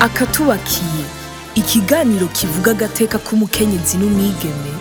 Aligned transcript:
akatubakiye. 0.00 1.04
Ikiganiro 1.54 2.26
kivuga 2.26 2.70
agateka 2.70 3.18
k'umukenyezi 3.18 3.98
n'umwigeme 3.98 4.72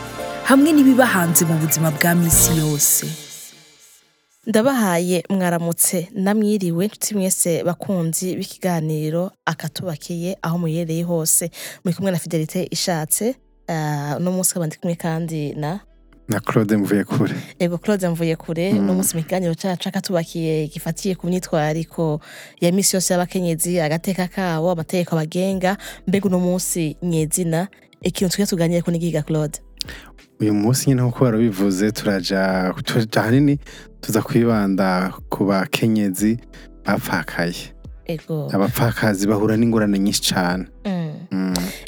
hamwe 0.46 0.70
n'ibiba 0.72 1.06
hanze 1.06 1.46
mu 1.46 1.58
buzima 1.58 1.92
bwa 1.92 2.16
misi 2.16 2.58
yose. 2.58 3.06
Ndabahaye 4.48 5.24
mwaramutse 5.30 6.08
namwiriwe 6.14 6.86
nshuti 6.88 7.16
mwese 7.16 7.64
bakunzi 7.64 8.36
b'ikiganiro 8.36 9.32
akatubakiye 9.46 10.38
aho 10.42 10.58
muyereye 10.58 11.04
hose. 11.04 11.52
Muri 11.84 11.96
kumwe 11.96 12.12
na 12.12 12.20
fidelite 12.20 12.68
ishatse 12.72 13.36
uh, 13.70 14.18
uno 14.18 14.32
munsi 14.32 14.54
kandi 14.98 15.54
na 15.54 15.80
na 16.28 16.40
claude 16.40 16.78
mvuye 16.78 17.04
kure. 17.04 17.36
Ego 17.60 17.78
claude 17.78 18.10
mvuye 18.10 18.36
kure. 18.36 18.72
Uno 18.72 18.94
munsi 18.94 19.16
mu 19.18 19.24
kiganiro 19.24 19.56
cacu 19.56 19.90
akatubakiye 19.90 20.68
gifatiye 20.68 21.16
ku 21.16 21.28
myitwariko 21.28 22.20
ya 22.62 22.72
misi 22.72 22.96
yose 22.96 23.14
y'abakenyezi 23.14 23.80
agateka 23.80 24.28
kabo 24.28 24.72
amategeko 24.72 25.16
abagenga. 25.16 25.78
Mbega 26.08 26.26
uno 26.28 26.40
munsi 26.40 26.98
nyezina 27.02 27.68
ikintu 28.02 28.32
tujya 28.32 28.48
tuganireko 28.48 28.92
n'igiga 28.92 29.22
claude. 29.24 29.60
Uyu 30.40 30.54
munsi 30.54 30.90
nyine 30.90 31.02
nk'uko 31.02 31.26
barabivuze 31.26 31.92
turaja 31.92 32.74
ahanini 33.16 33.60
tuza 34.02 34.22
kwibanda 34.22 35.14
ku 35.30 35.46
bakenyezi 35.46 36.38
bapfakaye. 36.86 37.74
Abapfakazi 38.54 39.28
bahura 39.28 39.58
n'ingorane 39.58 40.00
nyinshi 40.00 40.34
cane. 40.34 40.66
Mm. 40.86 40.97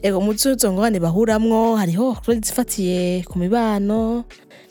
Mm. 0.03 0.07
ego 0.07 0.21
mu 0.21 0.33
zo 0.57 0.71
ngorane 0.71 0.99
bahuramwo 0.99 1.75
hariho 1.75 2.13
claude 2.23 2.47
zifatiye 2.47 3.23
ku 3.27 3.39
mibano 3.39 4.23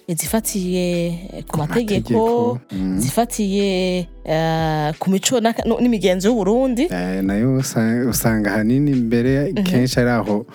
izifatiye 0.08 1.44
ku 1.48 1.58
mategeko 1.58 2.58
mm. 2.72 2.98
zifatiye 3.00 4.06
eh, 4.24 4.94
ku 4.98 5.10
mico 5.10 5.40
n'imigenzo 5.80 6.28
y'uburundi 6.28 6.88
Eh, 6.90 7.22
na 7.24 7.34
yo 7.36 7.56
usa- 7.60 8.08
usanga 8.08 8.54
ahanini 8.54 8.94
mbere 8.94 9.52
kenshi 9.52 10.00
ari 10.00 10.10
aho 10.10 10.46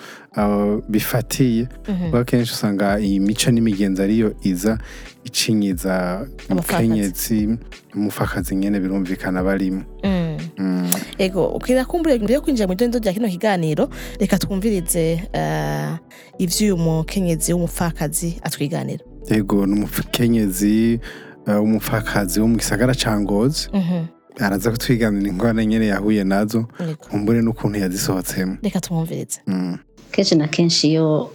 bifatiye 0.88 1.68
Mhm. 1.88 2.04
kuko 2.10 2.24
kenshi 2.24 2.52
usanga 2.52 2.98
iyi 3.00 3.20
mico 3.20 3.50
n'imigenzo 3.50 4.02
ariyo 4.02 4.34
iza 4.42 4.78
icinyiza 5.24 6.26
umukenyezi 6.50 7.58
umupfakazi 7.94 8.56
nyene 8.56 8.80
birumvikana 8.80 9.42
barimo 9.42 9.82
Mm. 10.04 10.36
Mm. 10.58 10.90
ego 11.18 11.46
ukira 11.48 11.84
kumbure 11.84 12.18
mbere 12.18 12.34
yo 12.34 12.40
kwinjira 12.42 12.66
mu 12.66 12.72
idendo 12.72 12.98
rya 12.98 13.12
kino 13.12 13.28
kiganiro 13.28 13.88
reka 14.20 14.38
twumvirize 14.38 15.22
eh, 15.32 15.90
ivy'uyu 16.38 16.76
mukenyezi 16.76 17.52
w'umupfakazi 17.52 18.38
atwiganira 18.42 19.04
yego 19.30 19.66
ni 19.66 19.72
umukenyezi 19.80 21.00
eh, 21.46 21.56
w'umupfakazi 21.60 22.40
wo 22.40 22.48
mu 22.48 22.56
gisagara 22.56 22.94
ca 22.94 23.20
ngozi 23.20 23.68
Mhm. 23.72 24.04
araza 24.40 24.70
kutwiganira 24.70 25.28
ingorane 25.30 25.66
nyene 25.66 25.86
yahuye 25.86 26.24
na 26.24 26.44
zo 26.46 26.66
Ego. 26.80 26.96
kumbure 27.10 27.40
n'ukuntu 27.42 27.78
yazisohotsemo 27.78 28.56
reka 28.62 28.80
tumwumvirize 28.80 29.40
Mm. 29.46 29.78
Kenshi 30.14 30.34
na 30.38 30.46
kenshi 30.48 30.88
iyo 30.94 31.30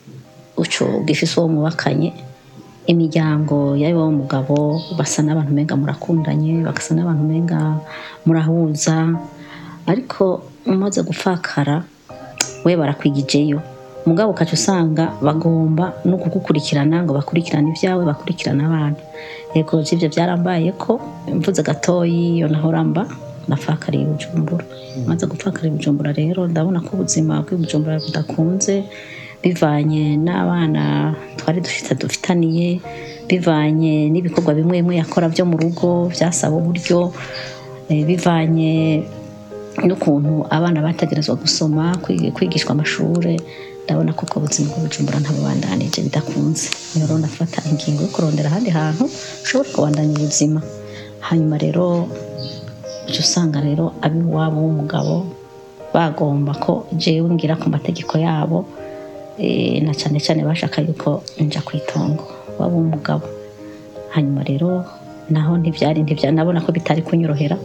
ugifise 1.00 1.36
uwo 1.40 1.48
mubakanye 1.56 2.10
imiryango 2.92 3.76
y'abo 3.78 4.02
w'umugabo 4.08 4.56
basa 4.98 5.22
n'abantu 5.24 5.52
umenga 5.54 5.76
murakundanye 5.82 6.64
bagasa 6.68 6.96
n'abantu 6.96 7.22
umenga 7.28 7.60
murahuza 8.26 8.96
ariko 9.92 10.42
umaze 10.66 11.00
gupfakara 11.04 11.84
we 12.66 12.72
barakwigijeyo 12.80 13.60
mugabo 14.08 14.32
ukaca 14.32 14.54
usanga 14.58 15.04
bagomba 15.22 15.94
no 16.06 16.18
kugukurikirana 16.18 17.04
ngo 17.04 17.14
bakurikirane 17.14 17.70
ibyawe 17.76 18.02
bakurikirane 18.10 18.64
abana. 18.66 18.96
Yego 19.54 19.82
ivyo 19.82 20.08
byarambaye 20.10 20.72
ko 20.82 20.92
mvuze 21.36 21.62
gatoyi 21.64 22.38
iyo 22.42 22.48
nahoramba 22.48 23.06
nafakariye 23.50 24.04
i 24.04 24.10
bujumbura. 24.12 24.66
Maze 25.08 25.26
gupfakara 25.26 25.68
i 25.68 25.72
bujumbura 25.76 26.12
rero 26.14 26.48
ndabona 26.48 26.80
ko 26.86 26.90
ubuzima 26.96 27.42
bw'i 27.44 27.58
bujumbura 27.62 28.00
budakunze 28.00 28.84
bivanye 29.44 30.18
n'abana 30.26 31.16
twari 31.38 31.60
dufite 31.66 31.96
dufitaniye 32.02 32.80
bivanye 33.30 34.10
n'ibikorwa 34.12 34.52
bimwe 34.54 34.78
bimwe 34.82 34.96
yakora 35.02 35.30
byo 35.34 35.46
mu 35.50 35.56
rugo 35.58 36.12
byasaba 36.14 36.56
uburyo 36.60 37.14
eh, 37.90 38.04
bivanye 38.08 39.04
n'ukuntu 39.88 40.44
abana 40.50 40.82
bategerezwa 40.84 41.36
gusoma 41.40 41.84
kwigishwa 42.36 42.72
amashuri 42.76 43.40
ndabona 43.86 44.12
ko 44.14 44.22
ubwo 44.28 44.38
buzima 44.44 44.70
bw'ubujumbura 44.70 45.18
ntabubandanije 45.24 46.00
bidakunze. 46.06 46.68
Rero 47.00 47.18
ndafata 47.18 47.64
ingingo 47.70 48.02
yo 48.06 48.12
kurondera 48.14 48.50
ahandi 48.52 48.70
hantu 48.70 49.04
ushobora 49.44 49.70
kubandanya 49.74 50.14
ubuzima. 50.20 50.60
Hanyuma 51.28 51.56
rero 51.58 52.06
uca 53.10 53.22
usanga 53.26 53.58
rero 53.62 53.92
ab'iwabo 54.06 54.58
w'umugabo 54.62 55.26
bagomba 55.94 56.54
ko 56.62 56.86
jewe 56.94 57.26
ngira 57.34 57.58
ku 57.58 57.66
mategeko 57.70 58.14
yabo 58.22 58.66
eh, 59.42 59.82
na 59.82 59.94
cyane 59.98 60.22
cyane 60.22 60.46
bashaka 60.46 60.82
yuko 60.86 61.24
nja 61.42 61.62
ku 61.66 61.74
itongo 61.78 62.24
waba 62.60 62.76
umugabo 62.78 63.26
hanyuma 64.14 64.46
rero 64.46 64.86
naho 65.30 65.58
ntibyari 65.58 66.06
ntibya 66.06 66.30
nabona 66.32 66.62
ko 66.62 66.70
bitari 66.72 67.02
kunyorohera 67.02 67.58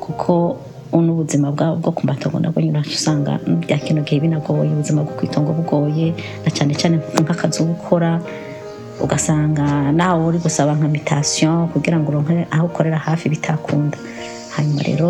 kuko 0.00 0.56
n'ubuzima 0.90 1.52
bwabo 1.54 1.76
bwo 1.78 1.92
ku 1.92 2.02
matongo 2.08 2.40
nabwo 2.40 2.58
nyine 2.60 2.82
usanga 2.82 3.38
bya 3.62 3.78
kino 3.78 4.00
gihe 4.02 4.18
binagoye 4.20 4.72
ubuzima 4.74 5.04
bwo 5.04 5.12
ku 5.14 5.22
itongo 5.28 5.52
bugoye 5.52 6.16
na 6.44 6.50
cyane 6.50 6.72
cyane 6.74 6.96
nk'akazi 7.20 7.62
uba 7.62 7.72
ukora 7.78 8.10
ugasanga 9.00 9.92
nawe 9.92 10.20
uri 10.28 10.38
gusaba 10.42 10.76
nka 10.76 10.88
mitasiyo 10.88 11.70
kugira 11.72 11.96
ngo 11.96 12.10
uronke 12.10 12.44
aho 12.50 12.66
ukorera 12.68 12.98
hafi 12.98 13.32
bitakunda. 13.32 13.96
Hanyuma 14.60 14.82
rero 14.84 15.08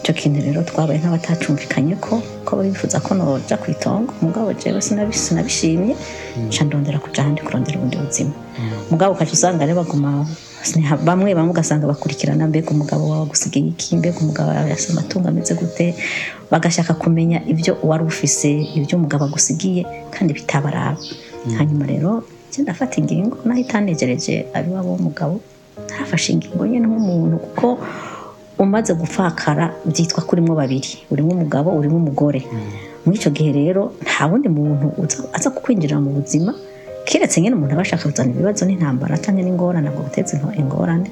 icyo 0.00 0.12
kintu 0.14 0.38
rero 0.46 0.62
twabaye 0.64 0.98
nk'abatacumvikanye 1.02 1.94
ko 2.00 2.22
ko 2.46 2.62
bifuza 2.64 2.96
ko 3.04 3.12
noja 3.18 3.58
ku 3.60 3.66
itongo. 3.74 4.14
Mugabo 4.24 4.54
jewe 4.56 4.80
sinabi- 4.80 5.12
sinabishimye 5.12 5.92
nca 6.48 6.62
ndondera 6.64 7.02
kuja 7.02 7.20
ahandi 7.22 7.42
kurondera 7.44 7.76
ubundi 7.76 7.96
buzima. 8.00 8.32
Mugabo 8.90 9.12
ukaca 9.12 9.32
usanga 9.36 9.66
rero 9.66 9.76
baguma 9.82 10.24
bamwe 11.04 11.30
bamwe 11.36 11.50
ugasanga 11.52 11.84
bakurikirana 11.90 12.48
mbega 12.48 12.70
umugabo 12.72 13.04
wawe 13.10 13.24
agusigaye 13.28 13.68
iki 13.74 13.96
mbega 14.00 14.18
umugabo 14.24 14.48
wawe 14.50 14.70
yafise 14.70 14.92
amatungo 14.96 15.28
ameze 15.28 15.52
gute? 15.60 15.86
Bagashaka 16.50 16.94
kumenya 16.94 17.38
ibyo 17.52 17.76
wari 17.84 18.04
ufise 18.08 18.50
ibyo 18.78 18.96
umugabo 18.98 19.24
agusigiye 19.28 19.82
kandi 20.14 20.30
bitabaraba. 20.38 20.96
Hanyuma 21.58 21.84
rero 21.86 22.24
njye 22.48 22.62
ndafata 22.64 22.96
ingingo 23.00 23.36
naho 23.44 23.60
itanegereje 23.60 24.34
abiwabo 24.56 24.88
w'umugabo 24.96 25.34
ntafashe 25.86 26.32
ingingo 26.32 26.64
nyine 26.66 26.86
nk'umuntu 26.88 27.36
kuko 27.44 27.66
umaze 28.58 28.92
gupfakara 28.94 29.64
byitwa 29.86 30.22
ko 30.26 30.30
urimo 30.36 30.52
babiri 30.54 30.90
urimo 31.12 31.30
umugabo 31.36 31.68
urimo 31.78 31.96
umugore. 31.96 32.42
Muri 33.04 33.16
icyo 33.18 33.30
gihe 33.30 33.50
rero 33.52 33.82
nta 34.04 34.26
wundi 34.26 34.48
muntu 34.48 34.86
aza 35.36 35.50
kukwinjirira 35.50 36.00
mu 36.00 36.10
buzima 36.18 36.52
keretse 37.06 37.40
nyine 37.40 37.54
umuntu 37.56 37.72
aba 37.74 37.82
ashaka 37.86 38.04
kuzana 38.10 38.30
ibibazo 38.34 38.62
n'intambara 38.66 39.14
cyangwa 39.22 39.42
n'ingorane 39.44 39.88
ngo 39.90 40.02
guteze 40.06 40.36
into- 40.36 40.54
ingorane. 40.60 41.08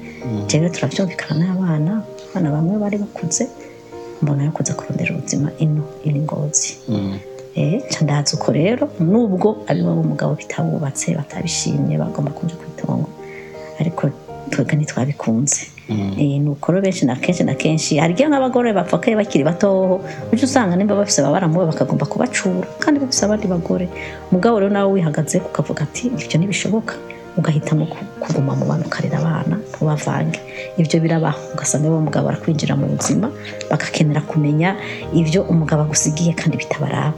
Rero 0.51 0.69
turabyumvikana 0.69 1.33
n'abana 1.47 1.91
abana 2.29 2.47
bamwe 2.55 2.75
bari 2.83 2.97
bakuze 3.03 3.43
mbona 4.21 4.43
yo 4.45 4.51
kuza 4.55 4.73
kurondera 4.77 5.15
ubuzima 5.15 5.47
ino 5.63 5.83
iri 6.07 6.19
ngozi. 6.25 6.71
Eh, 7.57 7.81
nca 7.89 8.01
ndaza 8.05 8.37
uko 8.37 8.51
rero 8.53 8.83
nubwo 9.11 9.49
abiwabo 9.69 10.01
umugabo 10.05 10.31
bitabubatse 10.41 11.15
batabishimye 11.17 11.97
bagomba 11.97 12.29
kuja 12.37 12.53
ku 12.59 12.65
itongo 12.71 13.09
ariko 13.81 14.01
twebwe 14.51 14.73
ntitwabikunze. 14.77 15.61
Eh, 15.65 15.76
ni 15.89 16.49
uko 16.49 16.71
rero 16.71 16.81
benshi 16.83 17.05
na 17.05 17.15
kenshi 17.15 17.43
na 17.43 17.53
kenshi. 17.55 17.97
Hari 17.97 18.13
igihe 18.13 18.27
nk'abagore 18.29 18.73
bapfakaye 18.73 19.15
bakiri 19.15 19.43
batoho 19.43 20.01
ujya 20.33 20.45
usanga 20.45 20.75
nimba 20.75 20.95
bafise 20.95 21.21
ababaramuwe 21.21 21.65
bakagomba 21.71 22.05
kubacura. 22.05 22.67
Kandi 22.79 22.99
bafise 22.99 23.25
abandi 23.25 23.47
bagore. 23.47 23.87
Mugabo 24.31 24.59
rero 24.59 24.71
nawe 24.73 24.91
wihagaze 24.93 25.37
ukavuga 25.39 25.83
ati 25.87 26.07
ibyo 26.07 26.37
ntibishoboka. 26.39 26.95
Ugahitamo 27.37 27.85
ku- 27.85 28.05
kuguma 28.19 28.57
mu 28.57 28.65
bantu 28.65 28.89
ukarera 28.89 29.17
abana 29.21 29.55
ntubavange. 29.71 30.39
Ibyo 30.81 30.97
birabaho. 30.99 31.39
Ugasanga 31.53 31.87
uwo 31.87 32.01
mugabo 32.01 32.27
arakwinjira 32.33 32.73
mu 32.75 32.89
buzima 32.91 33.29
bagakenera 33.69 34.21
kumenya 34.25 34.75
ibyo 35.13 35.45
umugabo 35.45 35.81
agusigiye 35.85 36.33
kandi 36.33 36.57
bitabaraba. 36.57 37.13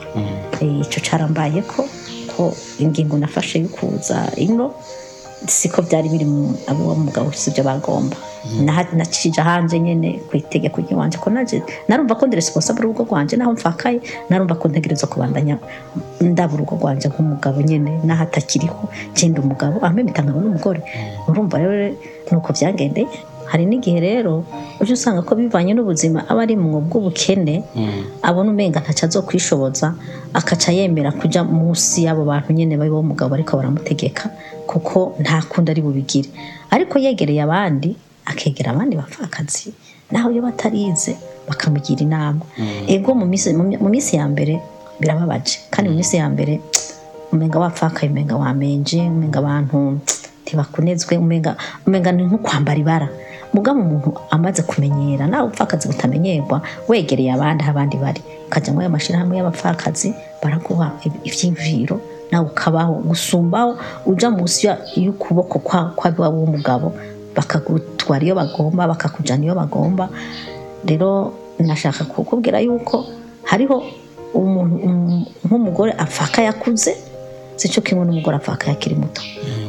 Eh, 0.62 0.84
ico 0.84 1.00
carambaye 1.02 1.64
ko 1.64 1.88
ko 2.36 2.54
ingingo 2.84 3.16
nafashe 3.18 3.64
yo 3.64 3.70
kuza 3.72 4.28
ino 4.38 4.76
siko 5.48 5.82
byari 5.82 6.10
biri 6.10 6.26
abo 6.68 6.96
mugabo 6.96 7.32
sibyo 7.32 7.64
bagomba 7.64 8.16
Naha- 8.64 8.96
nacije 8.96 9.42
hanze 9.44 9.80
nyene 9.80 10.20
ku 10.32 10.38
itegeko 10.40 10.80
ry'iwanje 10.82 11.18
ko 11.20 11.28
naje 11.30 11.60
narumva 11.88 12.16
ko 12.16 12.24
ndi 12.28 12.36
responsable 12.40 12.88
urugo 12.88 13.04
rwanje 13.04 13.36
naho 13.36 13.52
mfakaye 13.54 14.00
narumva 14.30 14.56
ko 14.56 14.68
ntegerezwa 14.72 15.08
kubandanya 15.12 15.60
ndaba 16.24 16.54
urugo 16.56 16.76
rwanje 16.80 17.08
nk'umugabo 17.12 17.60
nyene 17.62 18.00
naho 18.04 18.24
atakiriho 18.24 18.80
genda 19.16 19.42
umugabo 19.44 19.80
ampe 19.84 20.04
mitangabo 20.08 20.40
n'umugore. 20.40 20.80
Urumva 21.28 21.58
rero 21.60 21.96
nuko 22.32 22.50
byagendeye 22.56 23.08
hari 23.52 23.66
n'igihe 23.66 24.00
rero 24.00 24.46
uje 24.82 24.94
usanga 24.94 25.22
ko 25.28 25.36
bivanye 25.36 25.74
n'ubuzima 25.74 26.20
aba 26.30 26.42
ari 26.46 26.56
mu 26.56 26.80
bw'ubukene 26.86 27.56
abona 28.22 28.50
umenga 28.54 28.80
ntaco 28.80 29.04
azokwishoboza 29.06 29.88
akaca 30.34 30.70
yemera 30.78 31.12
kuja 31.12 31.42
munsi 31.44 32.06
y'abo 32.06 32.24
bantu 32.30 32.54
nyene 32.54 32.78
bo 32.78 33.02
mugabo 33.02 33.34
ariko 33.34 33.58
baramutegeka 33.58 34.30
kuko 34.70 35.18
nta 35.24 35.42
kundi 35.50 35.68
ari 35.74 35.82
bubigire. 35.82 36.30
Ariko 36.70 36.94
yegereye 37.02 37.42
abandi 37.42 37.90
akegera 38.30 38.70
abandi 38.72 38.94
bapfakazi 39.02 39.74
naho 40.14 40.30
iyo 40.30 40.42
batarize 40.46 41.18
bakamugira 41.50 42.02
inama. 42.06 42.46
Ego 42.88 43.18
mu 43.18 43.26
minsi 43.26 43.50
mu 43.58 43.90
ya 44.18 44.26
mbere 44.30 44.62
birababaje 45.02 45.58
kandi 45.74 45.90
mu 45.90 45.96
minsi 45.98 46.18
ya 46.22 46.30
mbere 46.30 46.62
umenga 47.34 47.58
wapfakaye 47.60 48.10
umenga 48.14 48.36
wamenje 48.38 49.02
umenga 49.10 49.40
abantu 49.42 49.98
ntibakunezwe 50.50 51.14
umenga 51.86 52.12
ni 52.12 52.24
nko 52.26 52.38
kwambara 52.42 52.80
ibara 52.80 53.08
mugabo 53.54 53.80
umuntu 53.82 54.14
amaze 54.30 54.62
kumenyera 54.62 55.28
nawe 55.28 55.48
upfakazi 55.48 55.88
butamenyerwa 55.88 56.62
wegereye 56.88 57.32
abandi 57.34 57.64
aho 57.64 57.72
abandi 57.72 57.98
bari. 57.98 58.22
Ukajya 58.48 58.74
muri 58.74 58.86
ayo 58.86 58.94
mashyirahamwe 58.94 59.38
y'abapfakazi 59.38 60.14
baraguha 60.44 60.92
ib- 61.06 61.22
ivyiyumviro 61.26 62.02
nawe 62.32 62.46
ukabaho 62.46 62.94
gusumbaho 63.10 63.78
uja 64.06 64.30
munsi 64.30 64.70
y'ukuboko 64.98 65.60
kwa- 65.60 65.94
kw'abiwabo 65.98 66.38
w'umugabo 66.42 66.94
bakagutwara 67.36 68.22
iyo 68.26 68.36
bagomba 68.36 68.88
bakakujana 68.88 69.44
iyo 69.46 69.56
bagomba. 69.56 70.10
Rero 70.86 71.34
nashaka 71.60 72.06
kukubwira 72.06 72.60
yuko 72.62 73.06
hariho 73.50 73.82
umuntu 74.34 74.76
um- 74.86 75.26
nk'umugore 75.46 75.92
apfaka 75.98 76.42
yakuze 76.46 76.94
sico 77.60 77.82
kimwe 77.82 78.06
n'umugore 78.06 78.36
apfaka 78.40 78.72
akiri 78.72 78.96
muto. 78.96 79.22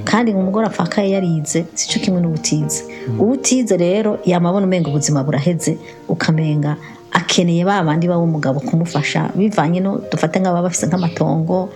Kandi 0.05 0.31
umugore 0.33 0.67
apfaka 0.71 1.03
yarize 1.03 1.65
sico 1.75 1.99
kimwe 2.05 2.21
n'ubutize. 2.23 2.85
Ubutize 3.19 3.75
rero 3.77 4.19
yamabona 4.25 4.67
umenga 4.67 4.89
ubuzima 4.89 5.25
buraheze 5.27 5.77
ukamenga 6.09 6.77
akeneye 7.11 7.65
ba 7.67 7.83
bandi 7.83 8.07
baba 8.07 8.23
umugabo 8.23 8.61
kumufasha 8.63 9.31
bivanye 9.35 9.81
no 9.83 9.99
dufate 10.11 10.39
nk'ababa 10.39 10.71
bafise 10.71 10.87
nk'amatongo 10.87 11.69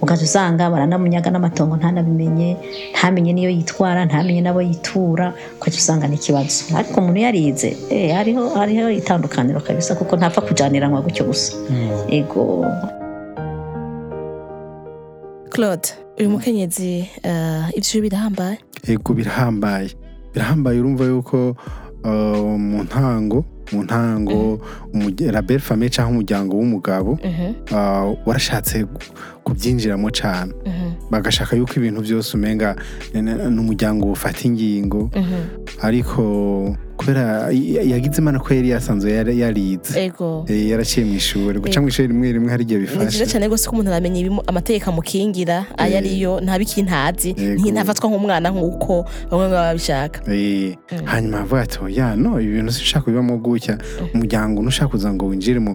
ugaca 0.00 0.24
usanga 0.24 0.70
baranamunyaga 0.72 1.28
n'amatongo 1.30 1.76
ntanabimenye 1.76 2.56
ntamenye 2.96 3.32
niyo 3.36 3.50
yitwara 3.52 4.08
ntamenye 4.08 4.40
n'abo 4.40 4.62
yitura 4.64 5.34
ugaca 5.60 5.76
usanga 5.76 6.08
ni 6.08 6.16
ikibazo 6.16 6.72
ariko 6.78 7.00
umuntu 7.04 7.20
yarize 7.20 7.76
eh, 7.92 8.16
hariho 8.16 8.48
hariho 8.56 8.88
itandukaniro 8.90 9.60
kabisa 9.60 9.92
kuko 9.94 10.16
ntapfa 10.16 10.40
kujaniranwa 10.40 11.04
gutyo 11.04 11.24
gusa. 11.28 11.52
Ego. 12.08 12.64
Claude 15.58 15.88
uyu 16.18 16.30
mukenyezi 16.30 17.08
eh, 17.22 17.64
ivyo 17.78 18.02
birahambaye 18.02 18.58
ego 18.88 19.14
birahambaye 19.14 19.90
birahambaye 20.34 20.80
urumva 20.80 21.04
yuko 21.04 21.56
uh, 22.04 22.58
mu 22.58 22.82
ntango 22.86 23.44
mu 23.72 23.82
ntango 23.82 24.60
belle 25.46 25.58
famille 25.58 25.90
cyangwa 25.90 26.10
umuryango 26.12 26.56
w'umugabo 26.56 27.18
Mhm, 27.24 27.54
uh, 27.74 28.14
warashatse 28.26 28.86
kubyinjiramo 29.44 30.10
cyane 30.10 30.52
mhm, 30.66 31.10
bagashaka 31.10 31.56
yuko 31.56 31.72
ibintu 31.76 32.00
byose 32.06 32.36
umenga 32.36 32.76
n'umuryango 33.50 34.12
ufata 34.12 34.46
ingingo 34.48 35.10
mhm. 35.16 35.42
ariko 35.82 36.22
kubera 36.98 37.48
yagize 37.92 38.18
imana 38.18 38.38
ko 38.42 38.50
yari 38.54 38.68
yasanzwe 38.74 39.08
yari- 39.12 39.38
yarize. 39.38 39.94
Eh, 40.50 40.68
yaraciye 40.70 41.06
mu 41.06 41.14
ishuri. 41.14 41.60
Guca 41.62 41.80
mu 41.80 41.88
ishuri 41.88 42.08
rimwe 42.10 42.32
rimwe 42.32 42.50
hari 42.50 42.62
igihe 42.66 42.78
ni 42.80 42.86
bifasha 42.86 43.06
byiza 43.06 43.26
cyane 43.30 43.46
rwose 43.46 43.64
ko 43.70 43.72
umuntu 43.78 43.90
aramenya 43.94 44.20
amategeko 44.50 44.90
amukingira 44.90 45.66
ayo 45.78 45.92
Eh. 45.94 45.98
ariyo 46.02 46.32
ntabiki 46.42 46.82
ntazi 46.82 47.30
ntafatwa 47.72 48.10
nk'umwana 48.10 48.50
nk'uko 48.50 49.06
bamwe 49.30 49.46
baba 49.48 49.70
babishaka. 49.70 50.18
Eh, 50.26 50.74
hanyuma 51.06 51.40
avuga 51.46 51.62
ati 51.62 51.78
oya 51.86 52.16
no 52.18 52.40
ibi 52.40 52.58
bintu 52.58 52.72
sinshaka 52.74 53.04
kubibamo 53.06 53.38
gutya. 53.38 53.78
Umuryango 54.14 54.58
ntushaka 54.62 54.90
kuza 54.90 55.14
ngo 55.14 55.26
winjire 55.30 55.60
mu, 55.62 55.74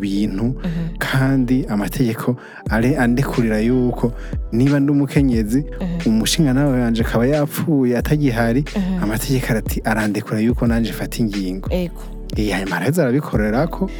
bintu. 0.00 0.56
Kandi 0.98 1.66
amategeko 1.68 2.36
are 2.70 2.96
andekurira 2.96 3.60
yuko 3.60 4.12
niba 4.54 4.80
ndi 4.80 4.92
umukenyezi 4.92 5.64
umushinga 6.06 6.52
nawe 6.52 6.80
wanje 6.80 7.02
akaba 7.02 7.26
yapfuye 7.26 7.98
atagihari 7.98 8.64
amategeko 9.02 9.46
arati 9.50 9.80
arandekura 9.84 10.40
yuko 10.40 10.66
nanje 10.66 10.90
mfata 10.92 11.18
ingingo. 11.18 11.68
Ego. 11.72 12.00
Eh, 12.36 12.50
hanyuma 12.52 12.76
araheza 12.76 13.02
arabikorera 13.02 13.66
ko 13.66 13.90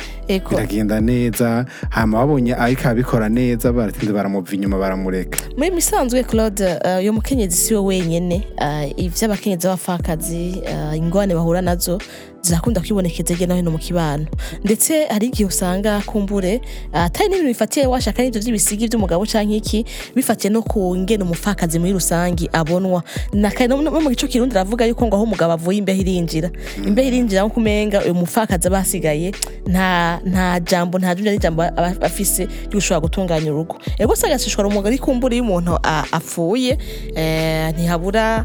biragenda 0.51 1.01
neza 1.01 1.65
hanyuma 1.91 2.19
babonye 2.19 2.55
ariko 2.55 2.89
abikora 2.89 3.29
neza 3.29 3.73
baratinze 3.73 4.13
baramuva 4.13 4.53
inyuma 4.55 4.79
baramureka. 4.79 5.39
Muri 5.57 5.71
misanzwe 5.71 6.25
claude 6.25 6.65
eh, 6.85 6.99
uyu 6.99 7.13
mukenyezi 7.13 7.57
si 7.57 7.75
we 7.75 7.81
wenyene 7.81 8.43
eh, 8.59 8.91
ivy'abakenyezi 8.97 9.67
b'abapfakazi 9.67 10.63
ingorane 10.97 11.35
bahura 11.35 11.63
na 11.63 11.77
zo 11.77 11.99
zirakunda 12.45 12.81
kwibonekeza 12.81 13.35
hirya 13.35 13.47
no 13.49 13.55
hino 13.57 13.71
mu 13.71 13.79
kibano. 13.79 14.27
Ndetse 14.65 15.07
hari 15.09 15.27
igihe 15.27 15.45
usanga 15.49 16.01
kumbure 16.07 16.53
eh, 16.93 17.01
atari 17.01 17.29
n'ibintu 17.29 17.49
bifatiye 17.49 17.87
washaka 17.87 18.23
n'ivyo 18.23 18.41
vy'ibisigi 18.41 18.87
vy'umugabo 18.87 19.25
canke 19.27 19.57
iki 19.57 19.85
bifatiye 20.15 20.53
no 20.53 20.61
ku 20.63 20.93
ngene 20.97 21.25
umupfakazi 21.25 21.79
muri 21.79 21.93
rusangi 21.93 22.49
abonwa. 22.53 23.03
No 23.33 24.01
mu 24.01 24.11
gico 24.11 24.27
kirundi 24.29 24.55
aravuga 24.55 24.85
yuko 24.85 25.07
ngo 25.07 25.17
aho 25.17 25.25
umugabo 25.25 25.53
avuye 25.57 25.79
imbeho 25.79 26.01
irinjira. 26.01 26.51
Imbeho 26.85 27.09
irinjira 27.09 27.43
nko 27.43 27.55
kumenga 27.55 28.05
uyu 28.05 28.15
mupfakazi 28.15 28.67
aba 28.69 28.79
asigaye 28.79 29.33
nta 29.67 30.21
nta 30.25 30.61
jambo 30.61 30.99
nta 30.99 31.15
jumya 31.15 31.33
n'ijambo 31.33 31.63
afise 32.05 32.49
ry'ushobora 32.69 33.01
gutunganya 33.01 33.51
urugo. 33.53 33.77
Ego 33.99 34.13
usanga 34.13 34.39
sishora 34.39 34.69
umugabo 34.69 34.97
kumbura 34.99 35.35
iyo 35.35 35.45
umuntu 35.45 35.79
a- 35.83 36.05
apfuye 36.13 36.79
eh, 37.17 37.73
ntihabura 37.73 38.45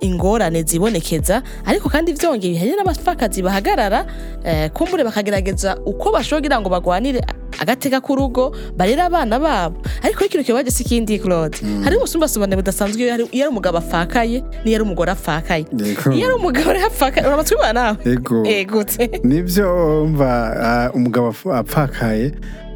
ingorane 0.00 0.62
zibonekeza 0.62 1.42
ariko 1.66 1.88
kandi 1.88 2.12
vyongeye 2.12 2.58
hari 2.58 2.70
n'abapfakazi 2.76 3.42
bahagarara 3.42 4.06
eh, 4.44 4.70
kumbure 4.70 5.04
bakagerageza 5.04 5.76
uko 5.86 6.12
bashoboye 6.12 6.40
kugira 6.42 6.60
ngo 6.60 6.68
bagwanire 6.68 7.20
agateka 7.58 8.00
k'urugo 8.00 8.52
barera 8.76 9.04
abana 9.08 9.38
babo. 9.40 9.80
Ariko 10.02 10.24
ikintu 10.24 10.44
kibaje 10.44 10.70
si 10.70 10.82
ikindi 10.82 11.18
Claude. 11.18 11.56
Hari 11.84 11.96
ubusumbasumbane 11.96 12.56
budasanzwe 12.56 13.02
iyo 13.02 13.14
ari- 13.14 13.48
umugabo 13.48 13.78
apfakaye 13.78 14.44
n'iyo 14.64 14.76
ari 14.76 14.84
umugore 14.84 15.10
apfakaye. 15.12 15.64
Yego. 15.72 16.12
iyo 16.12 16.26
ari 16.28 16.34
umugore 16.36 16.82
apfakaye. 16.84 17.26
Uramatwi 17.26 17.56
ba 17.56 17.72
nawe 17.72 17.96
Ego. 18.04 18.44
gute 18.68 19.20
ni 19.24 19.42
byo 19.42 20.04
mva 20.04 20.28
ah, 20.60 20.90
umugabo 20.94 21.28
apf- 21.32 21.56
apfakaye 21.56 22.32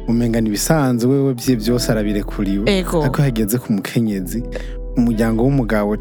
umenga 0.07 0.39
ibisanzwe 0.39 1.11
wewe 1.13 1.33
bye 1.33 1.55
byose 1.55 1.91
arabirekuriwe. 1.91 2.65
Ariko 2.65 3.21
hageze 3.21 3.57
ku 3.61 3.73
mukenyezi 3.73 4.43
umuryango 4.97 5.43
w'umugabo 5.43 5.95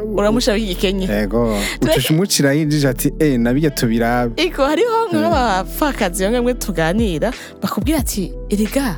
uramusha 0.00 0.52
w'igikenye 0.52 1.06
ego 1.10 1.56
ucuca 1.82 2.10
umucira 2.10 2.52
yinjije 2.52 2.88
ati 2.88 3.08
eh 3.18 3.38
nabijya 3.40 3.70
tubirabe 3.70 4.42
Iko 4.42 4.64
hariho 4.64 4.96
nk'abapfakazi 5.12 6.24
bamwe 6.24 6.38
bamwe 6.38 6.54
tuganira 6.54 7.28
bakubwira 7.62 7.98
ati 7.98 8.32
erega 8.50 8.96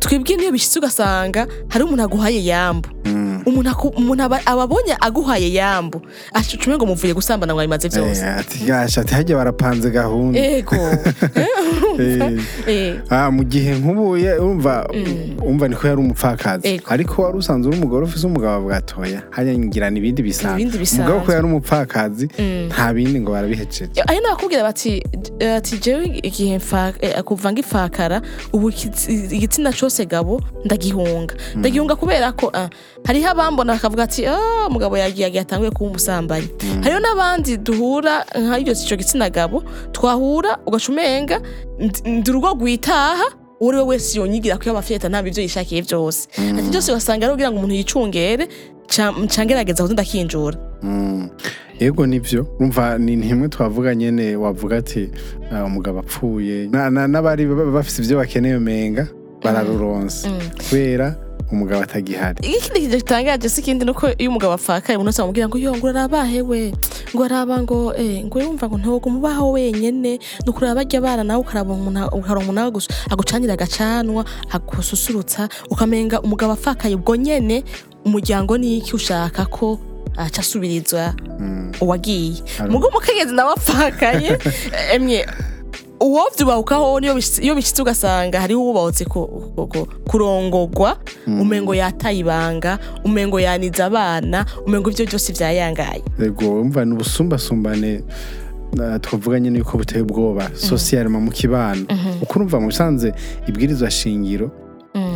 twebwe 0.00 0.36
niyo 0.36 0.52
bishyitse 0.52 0.78
ugasanga 0.78 1.46
hari 1.68 1.84
umuntu 1.84 2.02
aguhaye 2.02 2.40
yambu. 2.44 2.88
Mm. 3.04 3.31
Umuntu 3.46 4.22
aba- 4.22 4.46
ababonye 4.46 4.94
aguhaye 5.00 5.52
yambu. 5.52 6.02
Acucume 6.32 6.76
ngo 6.76 6.86
muvuye 6.86 7.14
gusambana 7.14 7.52
ngo 7.54 7.60
abimaze 7.60 7.88
byose. 7.88 8.22
Eh, 8.24 8.36
ati 8.38 9.14
hajya 9.14 9.36
barapanze 9.36 9.90
gahunda. 9.90 10.38
Ego. 10.38 10.76
Eh. 11.98 12.38
Eh, 12.66 12.94
Ah, 13.10 13.30
mu 13.30 13.44
gihe 13.44 13.74
nkubuye 13.74 14.38
umva 14.38 14.86
umva 15.44 15.68
niko 15.68 15.86
yari 15.86 16.00
umupfakazi. 16.00 16.80
Ariko 16.88 17.22
wari 17.22 17.38
usanzwe 17.38 17.68
uri 17.68 17.78
umugore 17.78 18.04
ufise 18.06 18.26
umugabo 18.26 18.64
bwatoya. 18.64 19.22
Hajya 19.30 19.58
ngirana 19.58 19.98
ibindi 19.98 20.22
bisanzwe. 20.22 20.60
Ibindi 20.62 20.78
bisanzwe. 20.78 21.04
umugabo 21.04 21.26
ko 21.26 21.32
yari 21.32 21.44
umupfakazi 21.46 22.28
Mm. 22.38 22.66
nta 22.72 22.94
bindi 22.94 23.20
ngo 23.20 23.32
barabihejeje. 23.32 24.00
Ari 24.08 24.20
n'abakubwira 24.20 24.62
bati 24.62 25.02
ati 25.56 25.78
jewe 25.78 26.04
igihe 26.22 26.58
kuva 27.24 27.52
ngifakara 27.52 28.22
ubu 28.52 28.70
igitsi- 28.70 29.28
igitsina 29.34 29.72
cose 29.72 30.06
gabo 30.06 30.40
ndagihunga. 30.64 31.34
Ndagihunga 31.56 31.96
kubera 31.96 32.32
ko 32.32 32.50
ah, 32.54 32.68
hariho 33.04 33.28
abambona 33.32 33.72
bakavuga 33.74 34.02
ati 34.04 34.26
ah 34.26 34.66
umugabo 34.68 34.96
yagiye 34.96 35.24
yagiye 35.26 35.42
atanguye 35.42 35.70
kuba 35.70 35.90
umusambanyi. 35.90 36.48
Hariho 36.82 37.00
n'abandi 37.00 37.56
duhura 37.56 38.24
nka 38.38 38.58
iryo 38.60 38.72
ico 38.72 38.96
gitsina 38.96 39.30
gabo 39.30 39.62
twahura 39.92 40.58
ugaca 40.66 40.88
umenga 40.92 41.36
ndi- 41.80 42.30
urugo 42.30 42.48
rwitaha 42.54 43.24
uwo 43.60 43.70
ari 43.70 43.78
we 43.78 43.84
wese 43.94 44.18
yonyigira 44.18 44.58
ko 44.58 44.64
yabafiyeta 44.68 45.08
ntabwo 45.08 45.28
ivyo 45.30 45.42
yishakiye 45.42 45.80
vyose 45.82 46.28
ati 46.58 46.68
byose 46.70 46.90
ugasanga 46.92 47.26
ari 47.26 47.32
kugira 47.34 47.50
ngo 47.50 47.58
umuntu 47.58 47.74
yicungere 47.78 48.44
ca- 48.90 49.14
ca 49.32 49.40
ngerageza 49.44 49.82
kuza 49.82 49.92
ndakinjura. 49.94 50.58
Mm. 50.82 51.28
yego 51.80 52.06
nivyo 52.06 52.46
umva 52.60 52.98
ni 52.98 53.16
ntimwe 53.16 53.48
twavuga 53.48 53.94
nyene 53.94 54.36
wavuga 54.36 54.76
ati 54.76 55.10
ah, 55.52 55.64
umugabo 55.64 55.98
apfuye. 55.98 56.66
Na- 56.70 56.90
na- 56.90 57.06
n'abari 57.08 57.46
ba- 57.46 57.70
bafise 57.70 58.02
ivyo 58.02 58.16
bakeneye 58.18 58.56
umenga 58.56 59.06
bararuronse. 59.42 60.28
Kubera 60.68 61.14
umugabo 61.52 61.82
atagihari. 61.82 62.40
Ikindi 62.42 62.80
kintu 62.80 62.96
gitangaje 62.96 63.48
si 63.48 63.60
ikindi 63.60 63.84
nuko 63.84 64.08
iyo 64.18 64.30
umugabo 64.30 64.52
apfakaye 64.56 64.96
umuntu 64.96 65.12
wese 65.12 65.22
amubwira 65.22 65.48
ngo 65.48 65.58
yo 65.58 65.76
ngo 65.76 65.86
urabahe 65.86 66.40
we? 66.42 66.72
Ngo 67.14 67.22
araba 67.24 67.62
ngo 67.62 67.92
eh 67.94 68.24
ngo 68.24 68.36
yumva 68.40 68.66
ngo 68.68 68.76
ntabwo 68.78 69.06
umubaho 69.08 69.52
wenyene. 69.52 70.18
Ni 70.18 70.48
ukureba 70.48 70.74
barya 70.80 70.98
abana 70.98 71.22
nawe 71.24 71.40
ukaraba 71.40 71.72
umuntu 71.74 72.00
ukaraba 72.16 72.40
umuntu 72.40 72.52
nawe 72.56 72.70
gusa 72.70 72.88
agucanira 73.10 73.52
agacanwa 73.54 74.24
agususurutsa 74.50 75.48
ukamenga 75.70 76.20
umugabo 76.24 76.52
apfakaye 76.52 76.94
ubwo 76.96 77.16
nyene 77.16 77.64
umuryango 78.04 78.58
ni 78.58 78.78
iki 78.78 78.96
ushaka 78.96 79.44
ko 79.46 79.78
aca 80.16 80.40
asubirizwa 80.40 81.14
Mm. 81.42 81.72
uwagiye? 81.80 82.38
Mugo 82.70 82.86
umukenyezi 82.88 83.34
nawe 83.34 83.52
apfakaye. 83.52 84.38
Emwe 84.94 85.26
uwo 86.02 86.22
vyubahukaho 86.36 87.00
niyo 87.00 87.14
bishitse- 87.14 87.42
iyo 87.44 87.54
bishitse 87.54 87.82
ugasanga 87.82 88.40
hariho 88.40 88.60
uwubahutse 88.62 89.04
ku- 89.04 89.26
ku- 89.56 89.66
ku- 89.66 89.86
kurongogwa 90.04 90.96
umengo 91.26 91.74
yataye 91.74 92.18
ibanga 92.18 92.78
umengo 93.04 93.40
yaniza 93.40 93.86
abana 93.86 94.46
umengo 94.66 94.90
ivyo 94.90 95.06
byose 95.06 95.32
vyayangaye 95.32 96.02
yego 96.20 96.60
umva 96.60 96.84
ni 96.84 96.92
ubusumbasumbane 96.94 98.02
twavuga 99.00 99.40
nyine 99.40 99.58
yuko 99.58 99.78
buteye 99.78 100.02
ubwoba. 100.02 100.50
Socialement 100.54 101.24
mu 101.24 101.30
kibano. 101.30 101.84
Uko 102.22 102.32
urumva 102.38 102.60
mu 102.60 102.66
bisanzwe 102.72 103.12
ibwirizwa 103.48 103.90
shingiro 103.90 104.50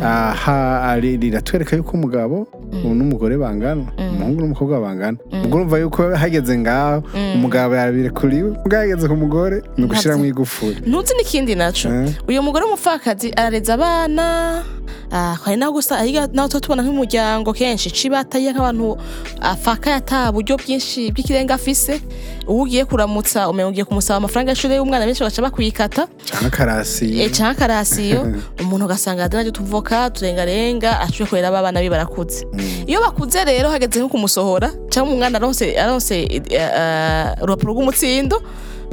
aha 0.03 0.81
ari- 0.91 1.17
riratwereka 1.17 1.75
yuko 1.75 1.91
umugabo 1.97 2.47
n'umugore 2.83 3.37
bangana 3.37 3.85
umuhungu 3.97 4.41
n'umukobwa 4.41 4.79
bangana. 4.81 5.17
Ubwo 5.45 5.55
urumva 5.57 5.79
yuko 5.79 6.15
hageze 6.15 6.57
ngaho 6.57 7.03
umugabo 7.35 7.75
yabirekuriwe 7.75 8.49
ubwo 8.65 8.75
hageze 8.77 9.07
ku 9.07 9.15
mugore 9.15 9.61
ni 9.77 9.83
ugushyiramo 9.85 10.25
igufuri. 10.25 10.77
Ntuzi 10.85 11.13
n'ikindi 11.17 11.55
naco. 11.55 11.87
Eh. 11.89 12.09
uyu 12.27 12.41
mugore 12.43 12.63
w'umupfakazi 12.65 13.31
arareza 13.37 13.73
abana. 13.73 14.63
Hari 15.11 15.57
naho 15.57 15.71
gusa 15.71 16.03
naho 16.33 16.47
tuba 16.47 16.61
tubona 16.61 16.83
nk'umuryango 16.83 17.53
kenshi 17.53 17.91
cibata 17.91 18.37
yiye 18.37 18.51
nk'abantu 18.53 18.97
afaka 19.41 19.95
ata 19.95 20.31
buryo 20.31 20.57
bwinshi 20.57 21.11
bw'ikirenga 21.11 21.53
afise. 21.53 22.01
Uwo 22.47 22.63
ugiye 22.63 22.85
kuramutsa 22.85 23.49
umenga 23.49 23.69
ugiye 23.69 23.85
kumusaba 23.85 24.17
amafaranga 24.17 24.51
y'ishure 24.51 24.75
y'umwana 24.75 25.05
benshi 25.05 25.23
bagaca 25.23 25.41
bakwikata 25.41 26.07
cyangwa 26.25 26.49
karasi 26.49 27.21
e 27.21 27.29
canke 27.29 27.63
akarasiyo. 27.63 28.19
Umuntu 28.61 28.85
ugasanga 28.85 29.23
adanaje 29.23 29.51
tuvoka 29.51 30.09
turengarenga 30.09 30.99
ashoboye 31.01 31.29
kurera 31.29 31.47
aba 31.47 31.61
bana 31.61 31.79
be 31.81 31.89
barakuze. 31.89 32.47
Iyo 32.87 33.01
bakuze 33.01 33.43
rero 33.45 33.69
hageze 33.69 33.99
nko 33.99 34.09
kumusohora 34.09 34.71
cyangwa 34.89 35.13
umwana 35.13 35.37
aronse 35.37 36.15
eh, 36.19 36.41
eh, 36.49 37.43
urupapuro 37.43 37.73
rw'umutsindo 37.73 38.41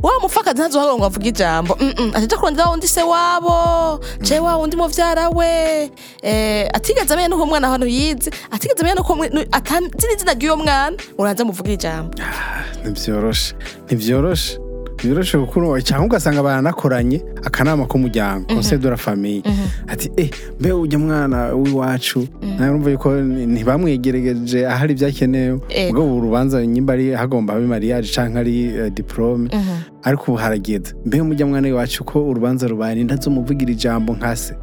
wa 0.05 0.21
mupfakazi 0.21 0.59
ntazohagarara 0.61 0.97
ngo 0.99 1.05
avuge 1.07 1.29
ijambo. 1.29 1.79
Ajaja 2.15 2.37
kurondera 2.37 2.69
wundi 2.71 2.89
se 2.89 3.03
wabo. 3.03 4.01
Caye 4.29 4.41
wa 4.41 4.57
wundi 4.57 4.77
muvyara 4.77 5.29
we? 5.31 5.91
Eh, 6.23 6.69
atigeze 6.75 7.15
amenya 7.15 7.29
nuko 7.29 7.43
umwana 7.43 7.69
ahantu 7.69 7.87
yize? 7.87 8.31
Atigeze 8.51 8.81
amenya 8.81 8.95
nuko 8.95 9.15
mwe- 9.15 9.31
nu- 9.33 9.47
atazi 9.53 10.07
n'izina 10.07 10.35
ry'uyo 10.35 10.57
mwana? 10.57 10.97
Uraza 11.19 11.45
muvuge 11.45 11.73
ijambo. 11.73 12.13
Ntibyoroshe 12.85 13.55
ntibyoroshe 13.87 14.59
ntibyoroshe 15.05 15.39
kuko 15.39 15.61
urumva- 15.61 15.83
cyangwa 15.85 16.07
ugasanga 16.07 16.43
baranakoranye 16.43 17.21
akanama 17.45 17.85
k'umuryango 17.87 18.47
conseil 18.49 18.81
de 18.81 18.89
la 18.91 18.97
famille. 18.97 19.43
Ati 19.87 20.09
eh 20.17 20.31
mbe 20.61 20.73
ujya 20.73 20.99
mwana 20.99 21.53
w'iwacu. 21.53 22.27
Nawe 22.59 22.71
urumva 22.71 22.91
yuko 22.91 23.09
ntibamwegeregeje 23.75 24.67
ahari 24.67 24.93
ibyakenewe. 24.95 25.61
Ego. 25.69 25.91
ubwo 26.01 26.05
ubu 26.07 26.17
urubanza 26.19 26.67
nyimba 26.67 26.93
ari 26.93 27.13
hagomba 27.13 27.53
habe 27.55 27.67
mariage 27.67 28.09
canke 28.15 28.39
ari 28.39 28.65
eh, 28.65 28.91
diplome 28.93 29.51
ariko 30.03 30.25
ubu 30.33 30.37
harageze. 30.41 30.95
Mbe 31.07 31.23
mujya 31.23 31.47
mwana 31.47 31.69
w'iwacu 31.69 32.05
ko 32.05 32.25
urubanza 32.29 32.67
rubaye 32.69 32.95
ninda 32.95 33.17
zomuvugira 33.17 33.73
ijambo 33.73 34.15
nka 34.17 34.37
se. 34.37 34.55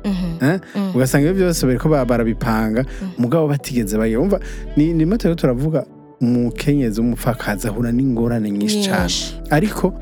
Eh? 0.41 0.59
ugasanga 0.95 1.29
ibyo 1.29 1.45
byose 1.45 1.65
bariko 1.65 1.89
ba- 1.89 2.05
barabipanga. 2.05 2.85
Mugabo 3.17 3.47
batigeze 3.47 3.97
bagira 3.97 4.19
umva 4.19 4.39
ni 4.77 5.05
rero 5.05 5.35
turavuga 5.35 5.85
umukenyezi 6.21 7.01
w'umupfakazi 7.01 7.67
ahura 7.67 7.91
n'ingorane 7.91 8.49
nyinshi 8.51 8.83
cyane 8.85 9.13
ariko 9.49 9.93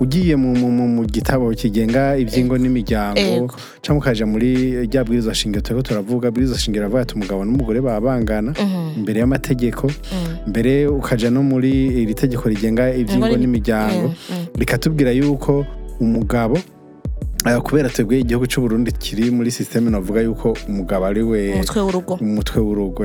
ugiye 0.00 0.36
mu, 0.36 1.04
gitabo 1.06 1.50
kigenga 1.54 2.16
iby'ingo 2.16 2.58
n'imiryango 2.58 3.50
cyangwa 3.82 4.00
ukaja 4.02 4.26
muri 4.26 4.86
rya 4.86 5.04
bwirizwa 5.04 5.34
shingiro 5.34 5.60
turiko 5.62 5.82
turavuga 5.82 6.30
bwirizwa 6.30 6.58
shingiro 6.58 6.86
avuga 6.86 7.02
ati 7.02 7.14
umugabo 7.14 7.44
n'umugore 7.44 7.80
baba 7.80 8.00
bangana 8.00 8.54
imbere 8.96 9.20
y'amategeko 9.20 9.90
mbere 10.46 10.86
ukaja 10.86 11.30
no 11.30 11.42
muri 11.42 11.70
iri 12.02 12.14
tegeko 12.14 12.48
rigenga 12.48 12.94
iby'ingo 12.94 13.26
Ingo 13.26 13.36
n'imi- 13.36 13.40
n'imiryango 13.46 14.08
Mm, 14.08 14.14
mm. 14.30 14.46
rikatubwira 14.58 15.10
yuko 15.10 15.66
umugabo 16.00 16.58
eh, 17.46 17.58
kubera 17.62 17.88
twebwe 17.88 18.20
igihugu 18.20 18.46
cy'u 18.46 18.60
Burundi 18.62 18.92
kiri 18.92 19.30
muri 19.30 19.50
systeme 19.50 19.90
navuga 19.90 20.20
yuko 20.22 20.56
umugabo 20.68 21.06
ari 21.06 21.22
we 21.22 21.54
umutwe 22.22 22.58
w'urugo. 22.60 23.02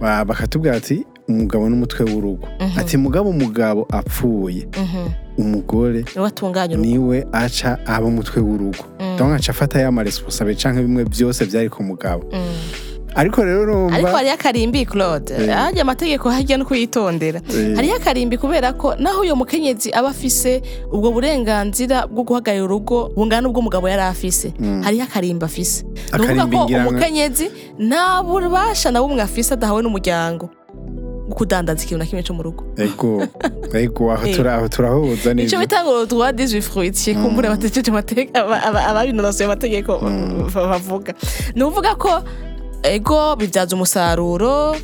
Ba- 0.00 0.24
bakatubwira 0.24 0.76
ati 0.76 1.04
umugabo 1.28 1.68
n'umutwe 1.68 2.04
w'urugo. 2.04 2.46
Ati 2.76 2.96
mugabo 2.96 3.30
umugabo 3.30 3.86
apfuye. 3.90 4.68
Umugore 5.38 6.04
ni 6.76 6.98
we 6.98 7.26
aca 7.32 7.78
aba 7.86 8.06
umutwe 8.06 8.40
w'urugo. 8.42 8.84
Donc 9.18 9.32
aca 9.34 9.50
afata 9.50 9.80
ya 9.80 9.92
maresponsable 9.92 10.54
canke 10.54 10.80
bimwe 10.82 11.04
byose 11.04 11.44
byari 11.46 11.68
ku 11.68 11.82
mugabo. 11.82 12.24
Ariko 13.16 13.44
rero 13.44 13.62
ariko 13.62 13.72
urumva 13.88 14.12
hariyo 14.12 14.32
akarimbi 14.34 14.84
claude. 14.86 15.32
Harya 15.48 15.82
amategeko 15.82 16.28
harya 16.30 16.56
no 16.58 16.64
kuyitondera 16.64 17.40
Eh. 17.48 17.74
hariyo 17.76 17.96
akarimbi 17.96 18.36
kubera 18.38 18.72
ko 18.76 18.94
naho 19.00 19.20
uyo 19.20 19.36
mukenyezi 19.36 19.88
aba 19.92 20.08
afise 20.12 20.60
ubwo 20.92 21.12
burenganzira 21.12 22.06
bwo 22.06 22.24
guhagararira 22.28 22.64
urugo 22.64 23.08
bungana 23.16 23.40
n'ubw'umugabo 23.48 23.88
yari 23.88 24.02
afise. 24.02 24.52
Hariyo 24.84 25.04
akarimbi 25.04 25.44
afise. 25.44 25.84
Ni 26.12 26.24
ukuvuga 26.24 26.46
ko 26.46 26.64
umukenyezi 26.88 27.50
nta 27.80 28.20
bubasha 28.22 28.90
na 28.92 29.00
bumwe 29.00 29.22
afise 29.24 29.54
adahawe 29.56 29.80
n'umuryango. 29.82 30.50
Kudandaza 31.34 31.82
ikintu 31.84 31.98
na 31.98 32.06
kimwe 32.06 32.22
cyo 32.22 32.34
mu 32.34 32.42
rugo. 32.42 32.64
Ego 32.76 33.26
ego 33.74 34.12
aho 34.12 34.26
Eh. 34.26 34.34
turahuza 34.70 35.16
icyo 35.16 35.34
nivyo 35.34 35.58
bita 35.58 35.84
ngo 35.84 36.06
droit 36.06 36.36
des 36.36 36.60
fruitiers 36.60 37.18
kumbura 37.18 37.50
batejeje 37.50 37.90
amategeko 37.90 38.30
aba- 38.38 38.62
aba- 38.62 38.86
ababinonosoye 38.86 39.46
amategeko 39.46 39.98
ba- 39.98 40.68
bavuga. 40.68 41.14
Ni 41.54 41.62
ukuvuga 41.62 41.94
ko 41.94 42.22
ego 42.82 43.36
bibyaza 43.36 43.74
umusaruro 43.76 44.76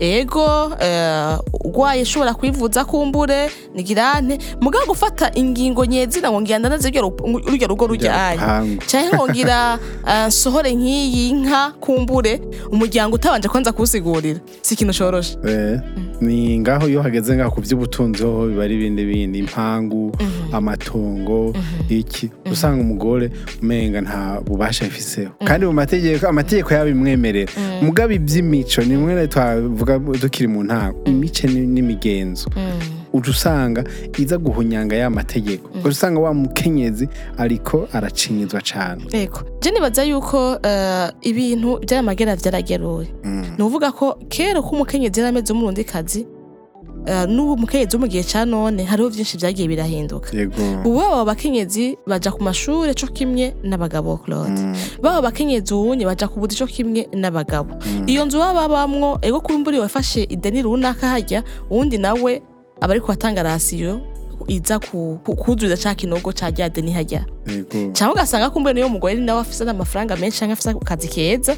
ego 0.00 0.72
eh, 0.80 1.38
urwaye 1.64 2.02
ushobora 2.02 2.34
kwivuza 2.34 2.84
kumbure 2.84 3.50
nigirante 3.74 4.38
mugabo 4.60 4.86
gufata 4.86 5.30
ingingo 5.34 5.84
nyezina 5.86 6.30
ngo 6.30 6.40
ngira 6.40 6.58
ndanaze 6.58 6.90
rurya 6.90 7.66
rugo 7.68 7.86
rujyanye 7.90 8.36
Rupangu. 8.40 8.82
canke 8.90 9.16
ngira 9.30 9.78
uh, 10.04 10.26
nsohore 10.26 10.72
nk'iyi 10.74 11.32
nka 11.32 11.72
kumbure 11.80 12.40
umuryango 12.72 13.14
utabanje 13.14 13.48
kwanza 13.48 13.72
kuwusigurira. 13.72 14.40
Si 14.62 14.74
ikintu 14.74 14.94
coroshe 14.98 15.36
Eh, 15.46 15.80
ni 16.20 16.58
ngaho 16.58 16.88
iyo 16.88 17.02
hageze 17.02 17.36
ngaho 17.36 17.50
ku 17.50 17.60
by'ubutunzi 17.60 18.22
ho 18.24 18.46
biba 18.46 18.64
ari 18.64 18.74
ibindi 18.74 19.04
bindi 19.04 19.38
impangu 19.38 20.12
amatongo 20.52 21.54
iki? 21.88 22.30
Usanga 22.52 22.80
umugore 22.82 23.30
umenga 23.62 24.00
nta 24.00 24.40
bubasha 24.40 24.84
bifiseho 24.84 25.30
kandi 25.44 25.66
mu 25.66 25.72
mategeko 25.72 26.28
amategeko 26.28 26.74
yabimwemerera 26.74 27.52
mugabo 27.82 28.12
iby'imico 28.12 28.82
ni 28.82 28.96
mwe 28.96 29.28
twavuga 29.28 29.98
dukiri 29.98 30.48
mu 30.48 30.64
ntango. 30.64 31.04
Imice 31.04 31.46
ni- 31.46 31.66
n'imigenzo. 31.66 32.50
Uca 33.12 33.30
usanga 33.30 33.84
iza 34.18 34.38
guhunyanga 34.38 34.96
ya 34.96 35.10
mategeko. 35.10 35.68
Uca 35.78 35.88
usanga 35.88 36.20
wa 36.20 36.34
mukenyezi 36.34 37.08
ariko 37.38 37.88
aracinyizwa 37.92 38.60
cane. 38.60 39.02
Ego. 39.12 39.40
Je 39.62 39.70
nibaza 39.70 40.04
yuko 40.04 40.58
eh, 40.62 41.10
ibintu 41.22 41.78
by'amagera 41.78 42.36
vyarageruye. 42.36 43.08
Ni 43.58 43.64
uvuga 43.64 43.92
ko 43.92 44.18
kera 44.28 44.62
ko 44.62 44.68
umukenyezi 44.70 45.20
yari 45.20 45.28
ameze 45.28 45.52
umurundi 45.52 45.84
kazi 45.84 46.26
n'ubu 47.28 47.52
umukenyezi 47.52 47.96
wo 47.96 48.00
mu 48.00 48.06
gihe 48.08 48.22
ca 48.22 48.44
none 48.44 48.84
hariho 48.84 49.08
vyinshi 49.08 49.36
vyagiye 49.38 49.68
birahinduka. 49.68 50.30
Ubu 50.84 51.00
abo 51.02 51.24
bakenyezi 51.24 51.98
baja 52.06 52.30
ku 52.32 52.42
mashure 52.42 52.94
co 52.94 53.06
kimwe 53.06 53.54
n'abagabo 53.62 54.16
Claude. 54.24 54.60
Baba 55.02 55.22
bakenyezi 55.22 55.74
ubunye 55.74 56.04
baja 56.06 56.28
ku 56.28 56.40
buzi 56.40 56.56
co 56.56 56.66
kimwe 56.66 57.08
n'abagabo. 57.12 57.74
Iyo 58.06 58.24
nzu 58.24 58.38
baba 58.38 58.68
babamwo 58.68 59.18
ego 59.22 59.40
kumburi 59.40 59.78
wafashe 59.78 60.22
ideni 60.28 60.62
runaka 60.62 61.08
harya 61.08 61.42
uwundi 61.70 61.98
nawe 61.98 62.42
aba 62.80 62.92
ariko 62.92 63.12
atanga 63.12 63.42
rasiyo 63.42 64.00
iza 64.48 64.78
ku- 64.78 65.18
ku- 65.24 65.36
kuzuza 65.36 65.76
ca 65.76 65.94
kinogo 65.94 66.32
ca 66.32 66.50
rya 66.50 66.68
deni 66.68 66.92
harya. 66.92 67.24
yego. 67.46 67.92
Cyangwa 67.92 68.14
ugasanga 68.14 68.50
kumbe 68.50 68.72
niyo 68.72 68.88
mugore 68.88 69.14
nawe 69.14 69.40
afise 69.40 69.64
n'amafaranga 69.64 70.16
menshi 70.16 70.38
cyangwa 70.38 70.52
afise 70.54 70.70
akazi 70.70 71.08
keza 71.08 71.56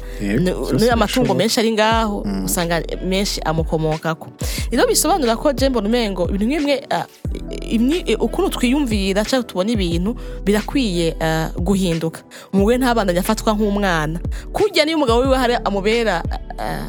amatungo 0.91 1.33
menshi 1.33 1.59
ari 1.59 1.71
ngaho 1.71 2.25
usanga 2.45 2.81
menshi 3.05 3.41
amukomokako. 3.45 4.27
Rero 4.71 4.87
bisobanura 4.87 5.35
ko 5.37 5.53
je 5.53 5.69
mbona 5.69 5.87
umengo 5.87 6.29
ibintu 6.29 6.69
eh, 8.05 8.17
ukuntu 8.21 8.49
twiyumvira 8.49 9.25
cyangwa 9.25 9.47
tubona 9.47 9.71
ibintu 9.71 10.15
birakwiye 10.43 11.15
guhinduka. 11.59 12.21
Umugore 12.53 12.77
ntabandanye 12.77 13.19
afatwa 13.19 13.53
nk'umwana. 13.53 14.19
Kurya 14.53 14.85
niyo 14.85 14.97
umugabo 14.97 15.19
wiwe 15.21 15.37
hari 15.37 15.53
amubera 15.65 16.23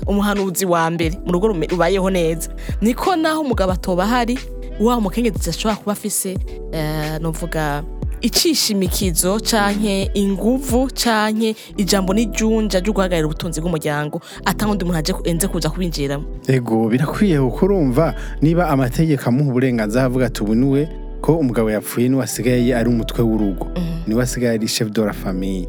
umuhanuzi 0.07 0.67
wa 0.67 0.91
mbere 0.91 1.19
mu 1.27 1.33
rugo 1.33 1.49
rubayeho 1.49 2.11
neza. 2.11 2.51
Niko 2.81 3.17
naho 3.17 3.41
umugabo 3.41 3.73
atoba 3.73 4.05
ahari 4.05 4.39
wa 4.81 5.01
mukenyezi 5.01 5.51
ashobora 5.51 5.77
kuba 5.77 5.93
afise 5.93 6.39
eh, 6.73 7.21
novuga 7.21 7.83
icishimikizo 8.21 9.41
canke 9.41 10.11
inguvu 10.15 10.89
canke 10.95 11.57
ijambo 11.77 12.15
n'ijunja 12.15 12.81
ryo 12.81 12.93
guhagararira 12.93 13.27
ubutunzi 13.27 13.61
bw'umuryango 13.61 14.21
atanga 14.45 14.73
undi 14.73 14.85
muntu 14.85 14.99
aje 14.99 15.15
enze 15.25 15.49
kuza 15.49 15.71
kubinjiramo. 15.71 16.25
Ego 16.49 16.89
birakwiye 16.89 17.39
kuko 17.41 17.65
urumva 17.65 18.15
niba 18.43 18.69
amategeko 18.69 19.29
amuha 19.29 19.51
uburenganzira 19.51 20.05
avuga 20.05 20.27
ati 20.27 20.43
ubu 20.43 20.55
ni 20.55 20.67
we 20.67 20.89
ko 21.21 21.37
umugabo 21.39 21.71
yapfuye 21.71 22.09
ni 22.09 22.17
we 22.17 22.25
asigaye 22.25 22.75
ari 22.77 22.89
umutwe 22.89 23.23
w'urugo 23.23 23.67
ni 24.07 24.15
we 24.15 24.23
asigaye 24.23 24.55
ari 24.55 24.69
chef 24.69 24.89
de 24.91 25.01
la 25.05 25.13
famille. 25.13 25.69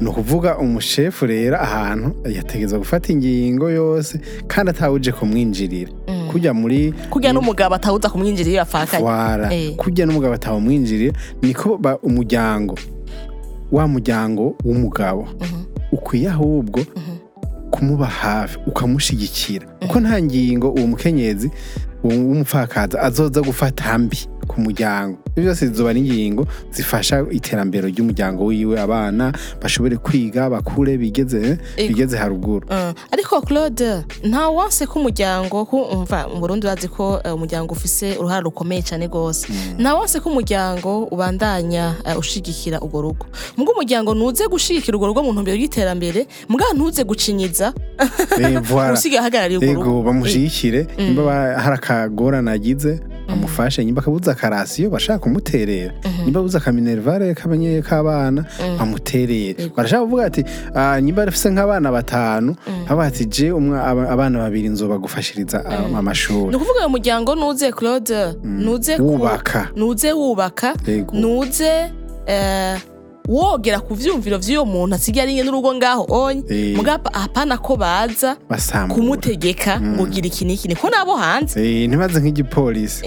Ni 0.00 0.08
ukuvuga 0.08 0.58
umushefu 0.58 1.26
rero 1.26 1.56
ahantu 1.60 2.14
yategeza 2.30 2.78
gufata 2.78 3.12
ingingo 3.12 3.70
yose 3.70 4.20
kandi 4.46 4.70
atawuje 4.70 5.12
kumwinjirira. 5.12 5.90
Kujya 6.28 6.54
muri 6.54 6.92
kugira 7.10 7.32
n'umugabo 7.32 7.74
atawuza 7.74 8.08
kumwinjira 8.10 8.48
iyo 8.50 8.58
yafakanye 8.58 9.04
wara 9.04 9.54
Eh. 9.54 9.76
kujya 9.76 10.06
n'umugabo 10.06 10.34
atawumwinjirira 10.34 11.12
niko 11.42 11.76
ba- 11.78 11.98
umuryango 12.02 12.78
wa 13.72 13.88
muryango 13.88 14.54
w'umugabo 14.64 15.28
ukwiye 15.92 16.28
ahubwo 16.30 16.84
kumuba 17.70 18.06
hafi 18.06 18.58
ukamushyigikira. 18.66 19.66
Kuko 19.80 20.00
nta 20.00 20.22
ngingo 20.22 20.70
uwo 20.72 20.86
mukenyezi 20.86 21.50
w'umupfakazi 22.04 22.96
azoza 22.98 23.40
gufata 23.42 23.98
mbi. 23.98 24.18
Ku 24.48 24.60
muryango. 24.60 25.18
Ibyo 25.36 25.42
byose 25.52 25.66
zizoba 25.68 25.90
ari 25.90 26.00
ingingo 26.00 26.46
zifasha 26.72 27.24
iterambere 27.30 27.88
ry'umuryango 27.88 28.44
wiwe 28.44 28.80
abana 28.80 29.32
bashobore 29.62 29.96
kwiga 29.96 30.50
bakure 30.50 30.96
bigeze 30.96 31.58
bigeze 31.76 32.16
haruguru. 32.16 32.66
Uh, 32.66 32.92
ariko 33.12 33.40
claude 33.42 34.02
nta 34.24 34.48
wanse 34.48 34.86
ko 34.86 34.98
umuryango 34.98 35.62
umva 35.62 36.28
mu 36.28 36.40
burundi 36.40 36.66
bazi 36.66 36.88
ko 36.88 37.20
uh, 37.24 37.34
umuryango 37.34 37.74
ufise 37.74 38.16
uruhare 38.18 38.42
rukomeye 38.42 38.82
cyane 38.82 39.06
rwose. 39.06 39.46
Nta 39.78 39.94
wanse 39.94 40.20
ko 40.20 40.30
umuryango 40.30 41.04
ubandanya 41.12 41.94
uh, 42.06 42.18
ushigikira 42.18 42.80
urwo 42.80 43.02
rugo. 43.02 43.26
Mbwo 43.56 43.72
umuryango 43.72 44.14
ntuze 44.14 44.46
gushigikira 44.48 44.96
urwo 44.96 45.06
rugo 45.06 45.22
mu 45.22 45.32
ntumbero 45.32 45.56
y'iterambere 45.56 46.26
mbwa 46.48 46.66
ntuze 46.74 47.04
gucinyiza. 47.04 47.72
Eh, 48.40 48.62
usigaye 48.94 49.20
ahagarariye 49.20 49.58
urwo 49.58 49.72
rugo. 49.74 49.90
ego 49.90 50.02
bamushyigikire 50.02 50.86
nimba 50.98 51.22
ba- 51.22 51.58
hari 51.60 51.76
akagorane 51.76 52.50
agize 52.50 53.00
bamufashe 53.28 53.84
nimba 53.84 54.02
akabuza 54.02 54.32
akarasiyo 54.32 54.90
bashaka 54.90 55.18
kumuterera. 55.18 55.92
Nimba 56.24 56.40
abuze 56.40 56.58
akaminerivare 56.58 57.34
k'abanye 57.34 57.82
k'abana 57.82 58.44
bamuterere 58.78 59.70
barashaka 59.76 60.02
kuvuga 60.04 60.24
ati 60.24 60.44
"Ah, 60.74 61.00
nimba 61.00 61.22
afise 61.22 61.50
nk'abana 61.50 61.92
batanu 61.92 62.56
haba 62.88 63.04
ati 63.06 63.24
je 63.26 63.50
abana 64.10 64.38
babiri 64.38 64.68
nzobagufashiriza 64.68 65.64
ah, 65.66 65.98
amashuri. 65.98 66.50
Ni 66.50 66.56
ukuvuga 66.56 66.80
uyu 66.80 66.88
muryango 66.88 67.34
nuze 67.34 67.72
claude. 67.72 68.34
Nuze 68.44 68.96
wubaka. 68.96 69.68
nuze 69.76 70.12
wubaka. 70.12 70.74
Nuze 71.12 71.90
eh, 72.26 72.78
wogera 73.28 73.80
ku 73.80 73.94
vyumviro 73.94 74.38
vy'uyo 74.38 74.64
muntu 74.64 74.94
asigaye 74.96 75.28
ari 75.28 75.42
n'urugo 75.44 75.74
ngaho. 75.74 76.06
Onye. 76.08 76.42
Eh. 76.48 76.76
mugapa 76.76 77.12
apana 77.14 77.58
ko 77.58 77.76
baza 77.76 78.36
kumutegeka 78.88 79.80
ngo 79.80 80.06
gira 80.06 80.26
iki 80.26 80.44
n'iki 80.44 80.68
niko 80.68 80.90
nabo 80.90 81.16
hanze? 81.16 81.60
Eh, 81.60 81.88
ntibaze 81.88 82.20
nk'igipolisi. 82.20 83.04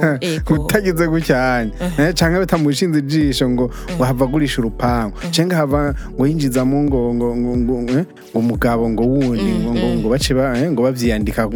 Utagize 0.54 1.06
gucyanya 1.08 1.72
eh. 1.98 2.14
Canke 2.14 2.38
batamushinze 2.38 2.98
ijisho 2.98 3.50
ngo 3.50 3.70
ngo 3.96 4.04
hava 4.04 4.24
agurisha 4.24 4.60
urupangu 4.60 5.16
canke 5.30 5.54
hava 5.54 5.94
ngo 6.14 6.26
yinjizamo 6.26 6.82
ngo 6.84 7.14
ngo 7.14 7.36
ngo 7.36 7.56
ngo 7.56 7.82
ngo 7.82 8.04
umugabo 8.34 8.90
ngo 8.90 9.02
wundi 9.02 9.42
ngo 9.42 9.74
ngo 9.74 9.86
ngo 9.98 10.08
bace 10.08 10.34
ba- 10.34 10.54
ngo 10.70 10.82
bavyiyandika 10.82 11.48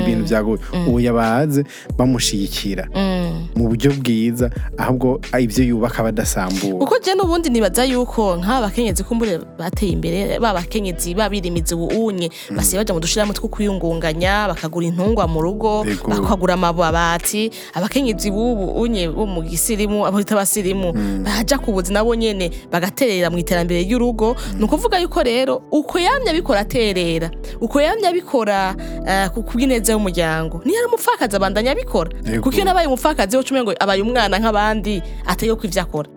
ibintu 0.00 0.24
vyago 0.24 0.58
ubu 0.86 1.00
yabaze 1.00 1.64
bamushigikira. 1.98 2.88
Mm. 2.94 3.48
mu 3.56 3.68
buryo 3.68 3.92
bwiza 3.92 4.50
ahubwo 4.78 5.20
ah, 5.32 5.40
ivyo 5.40 5.64
yubaka 5.64 6.02
badasambura. 6.02 6.78
Kuko 6.78 6.98
je 7.04 7.14
n'ubundi 7.14 7.50
nibaza 7.66 7.84
yuko 7.84 8.36
nk'aba 8.36 8.60
bakenyezi 8.70 9.02
kumbure 9.04 9.38
bateye 9.58 9.92
imbere 9.92 10.38
ba 10.38 10.54
bakenyezi 10.54 11.14
babirimiza 11.14 11.74
ubunye 11.76 12.30
basiye 12.54 12.78
baja 12.78 12.94
mu 12.94 13.00
dushirahamwe 13.00 13.34
two 13.34 13.48
kwiyungunganya 13.48 14.48
bakagura 14.48 14.86
intungwa 14.86 15.26
mu 15.26 15.42
rugo 15.42 15.84
bakagura 16.06 16.54
amabati. 16.54 17.50
Abakenyezi 17.74 18.30
b'ubu 18.30 18.78
unye 18.80 19.08
bo 19.10 19.26
mu 19.26 19.42
gisirimu 19.42 20.06
abo 20.06 20.18
bita 20.18 20.34
abasirimu 20.34 20.92
baja 21.26 21.58
ku 21.58 21.72
buzi 21.72 21.92
nabo 21.92 22.14
nyene 22.14 22.50
bagaterera 22.70 23.30
mu 23.30 23.38
iterambere 23.38 23.82
ry'urugo. 23.82 24.36
Ni 24.58 24.64
ukuvuga 24.64 24.98
yuko 24.98 25.22
rero 25.22 25.62
uko 25.70 25.98
yamye 25.98 26.30
abikora 26.30 26.60
aterera 26.60 27.30
uko 27.60 27.80
yamye 27.80 28.06
abikora 28.08 28.74
eh, 29.06 29.26
ku 29.34 29.42
bw'ineza 29.42 29.92
y'umuryango 29.92 30.62
niyo 30.64 30.78
ari 30.78 30.86
umupfakazi 30.86 31.34
abandanya 31.36 31.72
abikora. 31.74 32.10
Kuko 32.40 32.54
iyo 32.54 32.64
nabaye 32.64 32.86
umupfakazi 32.86 33.36
wo 33.36 33.42
cumi 33.42 33.62
ngo 33.62 33.74
abaye 33.80 34.02
umwana 34.02 34.38
nk'abandi 34.38 35.02
ateye 35.26 35.54
ko 35.54 35.66
ivyo 35.66 35.82
akora. 35.82 36.08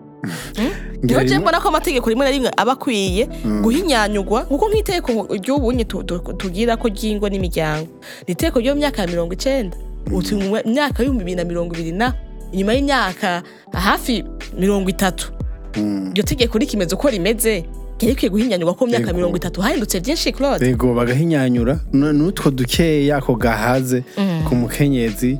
Niho 1.02 1.20
je 1.24 1.34
rimwe- 1.34 1.38
mbona 1.40 1.60
ko 1.60 1.68
amategeko 1.68 2.08
rimwe 2.10 2.24
na 2.24 2.30
rimwe 2.30 2.50
aba 2.56 2.72
akwiye 2.72 3.28
guhinyanyugwa 3.62 4.42
kuko 4.44 4.68
nk'iteko 4.68 5.10
ry'ubunye 5.36 5.84
tu- 5.84 6.02
tu- 6.04 6.20
tugira 6.36 6.76
ko 6.76 6.88
ry'ingo 6.88 7.28
n'imiryango. 7.28 7.88
Ni 8.28 8.32
iteko 8.36 8.60
ryo 8.60 8.74
mu 8.74 8.80
myaka 8.80 9.02
ya 9.02 9.08
mirongo 9.08 9.32
icenda 9.32 9.76
uti 10.12 10.34
mu 10.34 10.50
myaka 10.66 11.02
y'ibihumbi 11.02 11.24
bibiri 11.24 11.36
na 11.36 11.44
mirongo 11.44 11.74
ibiri 11.74 11.92
na 11.92 12.14
inyuma 12.52 12.72
y'imyaka 12.74 13.42
hafi 13.72 14.24
mirongo 14.58 14.90
itatu. 14.90 15.32
Iryo 15.76 16.22
tegeko 16.24 16.58
rikimeze 16.58 16.94
uko 16.94 17.08
rimeze. 17.10 17.64
Ryari 18.00 18.14
rikwiye 18.14 18.30
guhinyanyugwa 18.30 18.74
ko 18.74 18.86
mu 18.86 18.90
myaka 18.90 19.06
Yego. 19.06 19.16
mirongo 19.16 19.36
itatu. 19.36 19.60
Hahindutse 19.60 20.00
byinshi 20.00 20.32
claude 20.32 20.64
ego 20.68 20.94
bagahinyanyura 20.94 21.78
n'utwo 21.92 22.50
dukeya 22.50 23.16
ako 23.20 23.34
gahaze 23.36 24.02
ku 24.48 24.54
mukenyezi. 24.54 25.38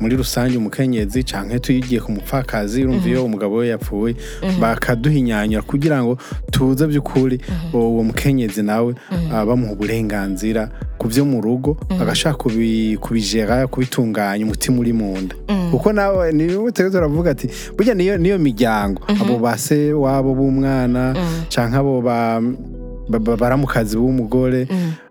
Muri 0.00 0.16
rusange 0.16 0.56
umukenyezi 0.56 1.24
canke 1.26 1.58
tuyigiye 1.58 2.00
ku 2.00 2.12
mupfakazi 2.12 2.84
urumva 2.86 3.08
iyo 3.08 3.24
umugabo 3.24 3.56
we 3.58 3.68
yapfuye 3.68 4.14
bakaduhinyanyura 4.60 5.62
kugira 5.62 5.98
ngo 6.04 6.18
tuze 6.50 6.86
by'ukuri 6.86 7.40
uwo 7.74 8.02
mukenyezi 8.04 8.62
nawe 8.62 8.94
bamuha 9.30 9.72
uburenganzira 9.72 10.70
ku 10.98 11.08
byo 11.08 11.24
mu 11.26 11.40
rugo 11.42 11.76
agashaka 12.00 12.38
kubi- 12.38 12.96
kubijera 13.02 13.66
kubitunganya 13.66 14.44
umutima 14.46 14.78
uri 14.80 14.92
mu 14.92 15.18
nda. 15.18 15.34
Kuko 15.70 15.92
nawe 15.92 16.32
ni 16.32 16.46
we 16.56 16.72
turiko 16.72 16.94
turavuga 16.94 17.30
ati 17.30 17.50
burya 17.76 17.94
niyo 17.94 18.38
miryango. 18.38 19.02
Abo 19.20 19.38
base 19.38 19.92
wabo 19.92 20.34
b'umwana 20.34 21.14
canke 21.50 21.76
abo 21.76 21.97
ba 21.97 21.97
ba- 21.97 21.97
ba- 21.97 21.97
baramukazi 22.00 23.96
b'umugore 23.96 24.68
Ah, 24.70 25.07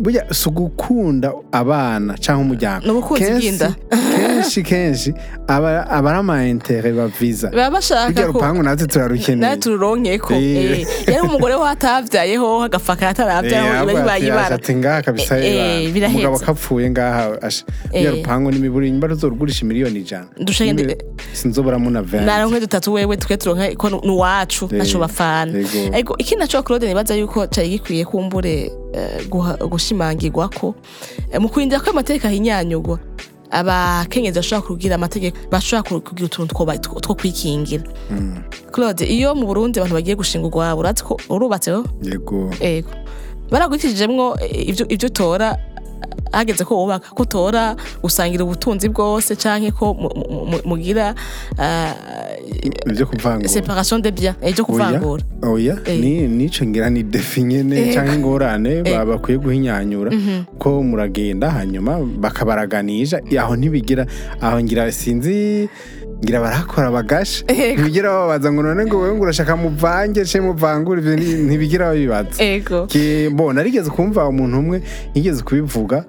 burya 0.00 0.26
si 0.34 0.48
ugukunda 0.48 1.32
abana 1.52 2.18
cyangwa 2.18 2.42
umuryango 2.44 2.84
Ni 2.86 2.90
ubukunzi 2.92 3.30
bw'inda. 3.32 3.74
kenshi 4.16 4.62
kenshi 4.62 5.14
aba 5.48 5.86
ari 5.90 6.18
amaintere 6.18 6.92
baviza 6.92 7.50
baba 7.50 7.70
bashaka 7.70 8.26
ko 8.26 8.32
rupangu 8.32 8.62
natwe 8.62 8.86
turarukeneye 8.86 9.40
nawe 9.40 9.56
tururonkeko 9.56 10.34
Eh. 10.34 10.80
eh. 10.80 10.86
yari 11.06 11.20
umugore 11.28 11.54
we 11.54 11.68
atavyayeho 11.68 12.62
agafaka 12.62 13.08
ataravyayeho 13.08 13.82
iba 13.84 13.94
bibaye 13.94 14.26
ibara 14.26 14.54
ati 14.56 14.74
ngaha 14.74 15.02
kabisa 15.02 15.38
Eh, 15.38 15.84
eh, 15.86 15.92
biraheze. 15.92 16.26
umugabo 16.26 16.38
kapfuye 16.38 16.90
ngaha 16.90 17.38
burya 17.42 17.64
Eh. 17.92 18.10
rupangu 18.16 18.50
n'imiburi 18.50 18.90
nyimba 18.90 19.06
ruzorugurisha 19.08 19.66
miliyoni 19.66 19.98
ijana 19.98 20.26
Dushenge- 20.42 20.74
Nyine 20.74 20.96
sinzoboramo 21.32 21.90
na 21.90 22.02
venti 22.02 22.26
naronke 22.26 22.60
dutatu 22.60 22.92
wewe 22.92 23.16
twe 23.16 23.36
turonke 23.36 23.76
ko 23.76 23.90
ni 23.90 24.10
uwacu 24.10 24.64
Eh, 24.72 24.78
naco 24.78 24.98
bafana 24.98 25.58
yego. 25.58 25.96
ego 25.96 26.14
iki 26.18 26.36
naco 26.36 26.62
Claude 26.62 26.88
nibaza 26.88 27.14
yuko 27.14 27.46
cari 27.46 27.68
gikwiye 27.68 28.04
kumbure 28.04 28.50
eh, 28.66 28.70
gushimangirwa 29.70 30.48
ko 30.48 30.74
eh, 31.32 31.40
mu 31.40 31.48
kurindira 31.48 31.80
ko 31.80 31.90
amategeko 31.90 32.26
ahinyanyugwa 32.26 32.98
abakenyezi 33.50 34.38
bashobora 34.38 34.66
kugira 34.66 34.94
amategeko 34.94 35.36
bashobora 35.50 36.00
kugira 36.00 36.26
utuntu 36.26 36.54
two 37.00 37.14
kwikingira. 37.14 37.82
Claude 38.70 39.04
iyo 39.06 39.34
mu 39.34 39.46
Burundi 39.46 39.78
abantu 39.80 39.94
bagiye 39.94 40.14
gushinga 40.16 40.46
ko 41.04 41.18
urubatseho 41.28 41.84
yego. 42.02 42.50
Ego 42.60 42.90
baragurikijemwo 43.50 44.38
eh, 44.40 44.68
ivyo 44.68 44.86
utora 45.10 45.58
hageze 46.32 46.64
ko 46.64 46.76
wubaka 46.86 47.10
ko 47.10 47.22
utora 47.22 47.74
gusangira 48.02 48.44
ubutunzi 48.44 48.88
bwose 48.88 49.34
canke 49.36 49.70
ko 49.74 49.94
mu- 49.94 50.14
mu- 50.14 50.46
mu- 50.50 50.62
mugira 50.64 51.14
ibyo 52.86 53.06
kuvangura 53.06 53.48
separation 53.48 53.98
de 54.02 54.10
biens 54.10 54.36
ibyo 54.42 54.64
oya 54.64 54.64
kuvangura 54.64 55.22
oya 55.42 55.74
Eh. 55.86 55.98
ni 56.00 56.28
nico 56.28 56.64
ngira 56.64 56.90
ni 56.90 57.02
defi 57.02 57.42
nyene 57.42 57.76
Eh. 57.90 57.94
canke 57.94 58.14
ingorane 58.14 58.70
Eh. 58.70 58.82
ba- 58.84 59.04
bakwiye 59.06 59.38
guhinyanyura 59.38 60.10
ko 60.58 60.82
muragenda 60.82 61.50
hanyuma 61.50 61.98
bakabaraganisha 61.98 63.20
aho 63.38 63.56
ntibigira 63.56 64.06
aho 64.40 64.60
ngira 64.62 64.92
sinzi 64.92 65.68
ngira 66.22 66.40
barakora 66.40 66.90
bagasha 66.90 67.44
Ego. 67.48 67.74
ntibigira 67.80 68.10
babaza 68.12 68.52
ngo 68.52 68.62
none 68.62 68.84
ngo 68.86 68.98
wewe 69.00 69.14
ngo 69.14 69.22
urashaka 69.22 69.56
muvange 69.56 70.24
ce 70.24 70.40
muvangure 70.40 71.00
ivyo 71.00 71.16
ni- 71.16 71.34
ntibigira 71.48 71.86
babibaza 71.88 72.42
bo 73.32 73.52
narigeze 73.52 73.90
kumva 73.90 74.28
umuntu 74.28 74.58
umwe 74.58 74.82
yigeze 75.14 75.42
kubivuga. 75.42 76.04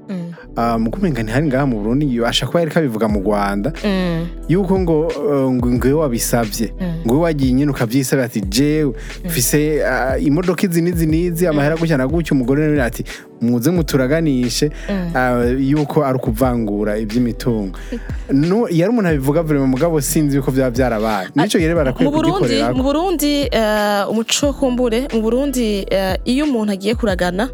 Ah, 0.56 0.78
mu 0.78 0.92
kumenga 0.92 1.24
ntihari 1.24 1.48
ngaha 1.48 1.66
mu 1.66 1.80
Burundi 1.80 2.16
yo 2.16 2.28
asha 2.28 2.46
kuba 2.48 2.60
yariko 2.60 2.80
abivuga 2.80 3.08
mu 3.08 3.20
Rwanda 3.20 3.74
Mm, 3.84 4.28
yuko 4.50 4.80
ngo 4.80 5.08
eh, 5.12 5.50
ngo 5.52 5.68
ngo 5.72 5.88
iyo 5.88 5.98
wabisabye 6.00 6.74
ngo 7.06 7.14
iyo 7.14 7.22
wagiye 7.22 7.52
nyine 7.54 7.72
ukabyisabira 7.72 8.26
ati 8.26 8.42
jewe 8.42 8.94
mfise 9.26 9.86
ah, 9.86 10.18
imodoka 10.18 10.64
izi 10.66 10.82
n'izi 10.82 11.06
n'izi 11.06 11.48
amahera 11.48 11.76
gutya 11.76 11.98
na 11.98 12.08
gutya. 12.08 12.32
Umugore 12.36 12.68
nawe 12.68 12.82
ati 12.84 13.04
muze 13.42 13.72
muturaganishe. 13.72 14.70
Ah, 15.16 15.44
yuko 15.60 16.06
ari 16.06 16.16
ukuvangura 16.18 16.98
iby'imitungo 16.98 17.78
No, 18.32 18.70
iyo 18.70 18.86
ari 18.86 18.92
umuntu 18.94 19.10
abivuga 19.10 19.42
vurema 19.44 19.68
mugabo 19.68 20.02
sinzi 20.02 20.36
yuko 20.38 20.52
byaba 20.52 20.72
byarabaye 20.72 21.28
nico 21.36 21.58
rero 21.58 21.76
barakwiye 21.76 22.12
kugikorera. 22.12 22.74
mu 22.74 22.84
Burundi 22.84 23.48
eh, 23.52 24.10
umuco 24.10 24.54
kumbure 24.54 25.08
mu 25.14 25.22
Burundi 25.22 25.86
eh, 25.90 26.16
iyo 26.26 26.46
umuntu 26.46 26.72
agiye 26.74 26.96
kuragana 26.96 27.50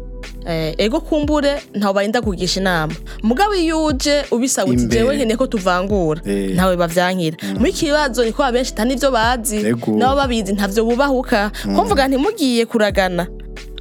ego 0.78 1.00
kumbure 1.00 1.60
ntawe 1.74 1.94
barinda 1.94 2.22
kugisha 2.22 2.60
inama. 2.60 2.94
Mugabo 3.22 3.54
iyo 3.54 3.84
uje 3.84 4.24
ubisaba 4.30 4.70
uti 4.70 4.86
jewe 4.86 5.16
nkeneye 5.16 5.36
ko 5.36 5.46
tuvangura. 5.46 6.20
Eh. 6.24 6.54
ntawe 6.54 6.76
bavyankira 6.76 7.36
muri 7.58 7.70
iki 7.70 7.86
kibazo 7.86 8.24
niko 8.24 8.44
abenshi 8.44 8.72
nta 8.72 8.84
n'ivyo 8.84 9.10
bazi 9.10 9.58
nabo 9.96 10.16
babizi 10.16 10.52
ntavyo 10.52 10.84
bubahuka. 10.84 11.50
Ko 11.76 11.84
mvuga 11.84 12.08
ntimugiye 12.08 12.66
kuragana. 12.66 13.26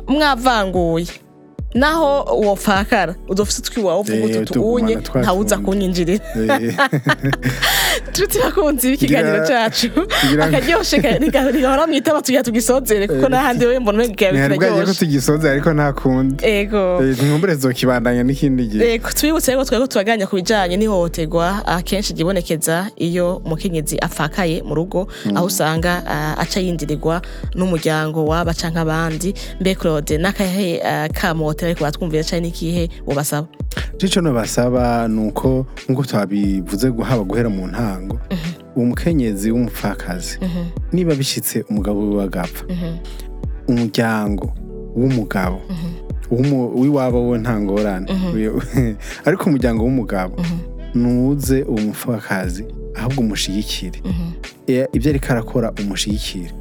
Mwavanguye 0.08 1.08
naho 1.80 2.24
uwo 2.42 2.56
pfakara 2.56 3.16
udofise 3.30 3.60
utwiwawe 3.62 4.00
uvuga 4.00 4.18
Eh, 4.40 4.46
tuunye 4.46 4.96
tugumana 4.96 5.22
ntawuza 5.22 5.58
kunyinjirira 5.58 6.26
Eh, 6.36 6.76
Ngira- 9.08 9.48
cacu. 9.48 9.88
ngira- 10.28 10.46
akaryoshe 10.46 11.02
ka- 11.02 11.18
riga- 11.18 11.52
rigahora 11.52 11.88
mwitaba 11.88 12.22
tugira 12.22 12.44
tugisozere 12.44 13.08
kuko 13.08 13.30
n'ahandi 13.30 13.66
we 13.66 13.80
mbona 13.80 13.98
umenga 13.98 14.32
ntihari 14.32 14.58
bwagiye 14.58 14.86
ko 14.86 14.94
tugisoza 14.94 15.52
ariko 15.52 15.74
nta 15.74 15.94
kundi 15.94 16.46
ego. 16.46 17.02
Eh, 17.04 17.18
nkumbure 17.24 17.56
zokibandanya 17.56 18.24
n'ikindi 18.24 18.64
gihe. 18.68 18.94
Ego 18.94 19.10
twibutse 19.14 19.52
rero 19.52 19.66
twari 19.66 19.88
turaganya 19.88 20.28
ku 20.28 20.36
bijanye 20.36 20.78
n'ihohoterwa 20.78 21.66
akenshi 21.68 22.14
ryibonekeza 22.14 22.90
iyo 22.98 23.38
umukenyezi 23.46 23.98
apfakaye 24.02 24.64
mu 24.64 24.74
rugo 24.76 25.08
aho 25.36 25.46
usanga 25.46 26.04
ah, 26.08 26.36
aca 26.42 26.60
yindirirwa 26.60 27.22
n'umuryango 27.56 28.26
waba 28.26 28.54
canke 28.54 28.80
abandi 28.80 29.34
mbe 29.62 29.76
Claude 29.76 30.18
n'akahe 30.18 30.82
ah, 30.82 31.08
kamotera 31.14 31.67
ariko 31.70 31.84
batwumvira 31.84 32.24
cane 32.24 32.42
n'ikihe 32.48 32.90
ubasaba 33.08 33.48
cico 33.98 34.22
no 34.22 34.34
basaba 34.34 35.08
nuko 35.08 35.66
nk'uko 35.90 36.04
twabivuze 36.04 36.92
haba 37.04 37.24
guhera 37.24 37.50
mu 37.50 37.68
ntango 37.68 38.20
umukenyezi 38.76 39.52
w'umupfakazi 39.52 40.40
niba 40.94 41.16
bishitse 41.16 41.66
umugabo 41.70 42.00
wiwe 42.02 42.24
agapfa 42.24 42.66
umuryango 43.68 44.54
w'umugabo 44.96 45.62
w'umu- 46.32 46.72
w'iwabo 46.80 47.30
we 47.30 47.38
nta 47.40 47.60
ngorane 47.62 48.08
ariko 49.28 49.44
umuryango 49.50 49.84
w'umugabo 49.84 50.36
nuze 50.96 51.64
uwo 51.64 51.80
mupfakazi 51.82 52.66
ahubwo 52.96 53.22
umushigikire. 53.22 54.02
Ibyo 54.94 55.10
ariko 55.12 55.28
arakora 55.32 55.72
umushigikire. 55.82 56.52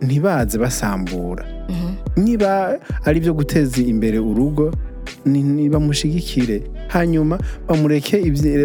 Ntibaze 0.00 0.58
basambura. 0.58 1.44
Niba 2.20 2.78
ari 3.04 3.18
ibyo 3.18 3.34
guteza 3.34 3.80
imbere 3.82 4.18
urugo 4.18 4.72
bamushigikire. 5.70 6.62
Hanyuma 6.88 7.38
bamureke 7.68 8.16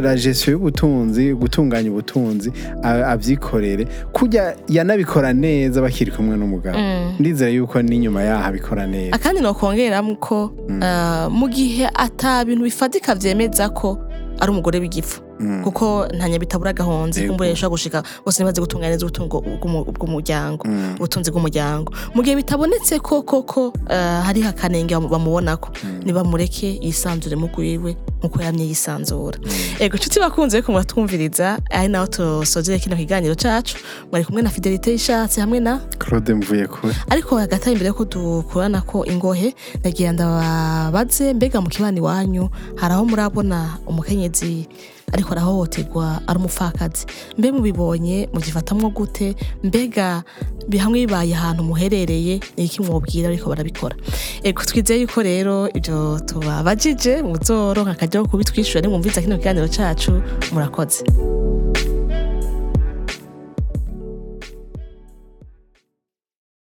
la 0.02 0.16
gestion 0.16 0.54
y'ubutunzi 0.56 1.34
gutunganya 1.34 1.90
ubutunzi 1.92 2.52
a- 2.84 3.06
avyikorere 3.14 3.88
kujya 4.14 4.56
yanabikora 4.70 5.34
neza 5.34 5.82
bakiri 5.82 6.12
kumwe 6.12 6.38
n'umugabo. 6.38 6.78
Ndizera 7.20 7.52
yuko 7.52 7.82
n'inyuma 7.82 8.24
yaho 8.24 8.44
abikora 8.46 8.88
neza. 8.88 9.16
Akandi 9.16 9.42
nokongeramwo 9.42 10.16
ko 10.20 10.52
ah, 10.82 11.30
mu 11.32 11.48
gihe 11.50 11.88
ata 11.94 12.46
bintu 12.46 12.64
bifatika 12.64 13.16
vyemeza 13.16 13.70
ko 13.70 13.98
ari 14.40 14.52
umugore 14.52 14.80
w'igifu. 14.80 15.22
Kuko 15.64 16.08
nta 16.14 16.30
nyabitabura 16.30 16.70
agahonzi 16.70 17.20
Yego. 17.20 17.32
kumbure 17.34 17.50
yashobora 17.50 17.70
gushika 17.76 18.04
bose 18.26 18.44
ntibaze 18.44 18.62
gutunganya 18.62 18.92
neza 18.96 19.06
ubutungo 19.06 19.38
bw'umu- 19.42 19.86
bw'umuryango. 19.92 20.64
Ubutunzi 20.96 21.32
bw'umuryango. 21.32 21.94
Mu 22.16 22.24
gihe 22.24 22.36
bitabonetse 22.36 23.00
ko 23.00 23.22
koko 23.22 23.74
ah, 23.90 24.22
hariho 24.26 24.50
akanenge 24.50 24.96
bamu- 24.96 25.10
bamubonako 25.10 25.70
nibamureke 26.06 26.80
yisanzure 26.82 27.36
mu 27.36 27.48
rwiwe 27.52 27.96
nk'uko 28.24 28.42
yamye 28.42 28.66
yisanzura. 28.66 29.38
Ego 29.80 29.98
nshuti 29.98 30.20
bakunze 30.20 30.62
ko 30.62 30.72
muratwumviriza 30.72 31.60
ari 31.70 31.88
naho 31.88 32.08
tusozere 32.08 32.80
kino 32.80 32.96
kiganiro 32.96 33.36
cacu. 33.36 33.76
Mwari 34.12 34.26
kumwe 34.26 34.42
na 34.42 34.50
fidelite 34.50 34.92
y'ishatse 34.92 35.42
hamwe 35.42 35.60
na 35.60 35.78
claude 36.00 36.34
mvuye 36.34 36.68
kure. 36.68 36.96
Ariko 37.10 37.38
hagati 37.38 37.72
imbere 37.72 37.88
yuko 37.92 38.06
dukurana 38.06 38.82
ko 38.82 39.06
ingohe 39.06 39.54
ndagira 39.80 40.12
ndababaze 40.12 41.34
mbega 41.34 41.62
mu 41.62 41.70
kibani 41.70 42.02
wanyu 42.02 42.50
hari 42.76 42.94
aho 42.94 43.06
murabona 43.06 43.78
umukenyezi 43.88 44.68
ariko 45.14 45.32
arahohoterwa 45.32 46.22
ari 46.28 46.38
umupfakazi 46.40 47.06
mbe 47.38 47.52
mubibonye 47.52 48.30
mugifatamwo 48.34 48.90
gute? 48.90 49.36
Mbega 49.64 50.24
bi- 50.68 50.78
hamwe 50.78 51.00
bibaye 51.06 51.36
ahantu 51.36 51.64
muherereye 51.64 52.40
ni 52.58 52.64
iki 52.66 52.82
mwobwira 52.82 53.30
ariko 53.30 53.50
barabikora? 53.50 53.96
Ego 54.44 54.62
twizeye 54.64 55.02
yuko 55.02 55.22
rero 55.24 55.70
ibyo 55.74 56.20
tubabajije 56.26 57.22
muzoronka 57.22 57.92
akajya 57.92 58.22
ko 58.22 58.28
kubitwishyura 58.28 58.82
nimwumviza 58.82 59.22
kino 59.22 59.38
kiganiro 59.38 59.68
cacu 59.68 60.22
murakoze. 60.52 61.04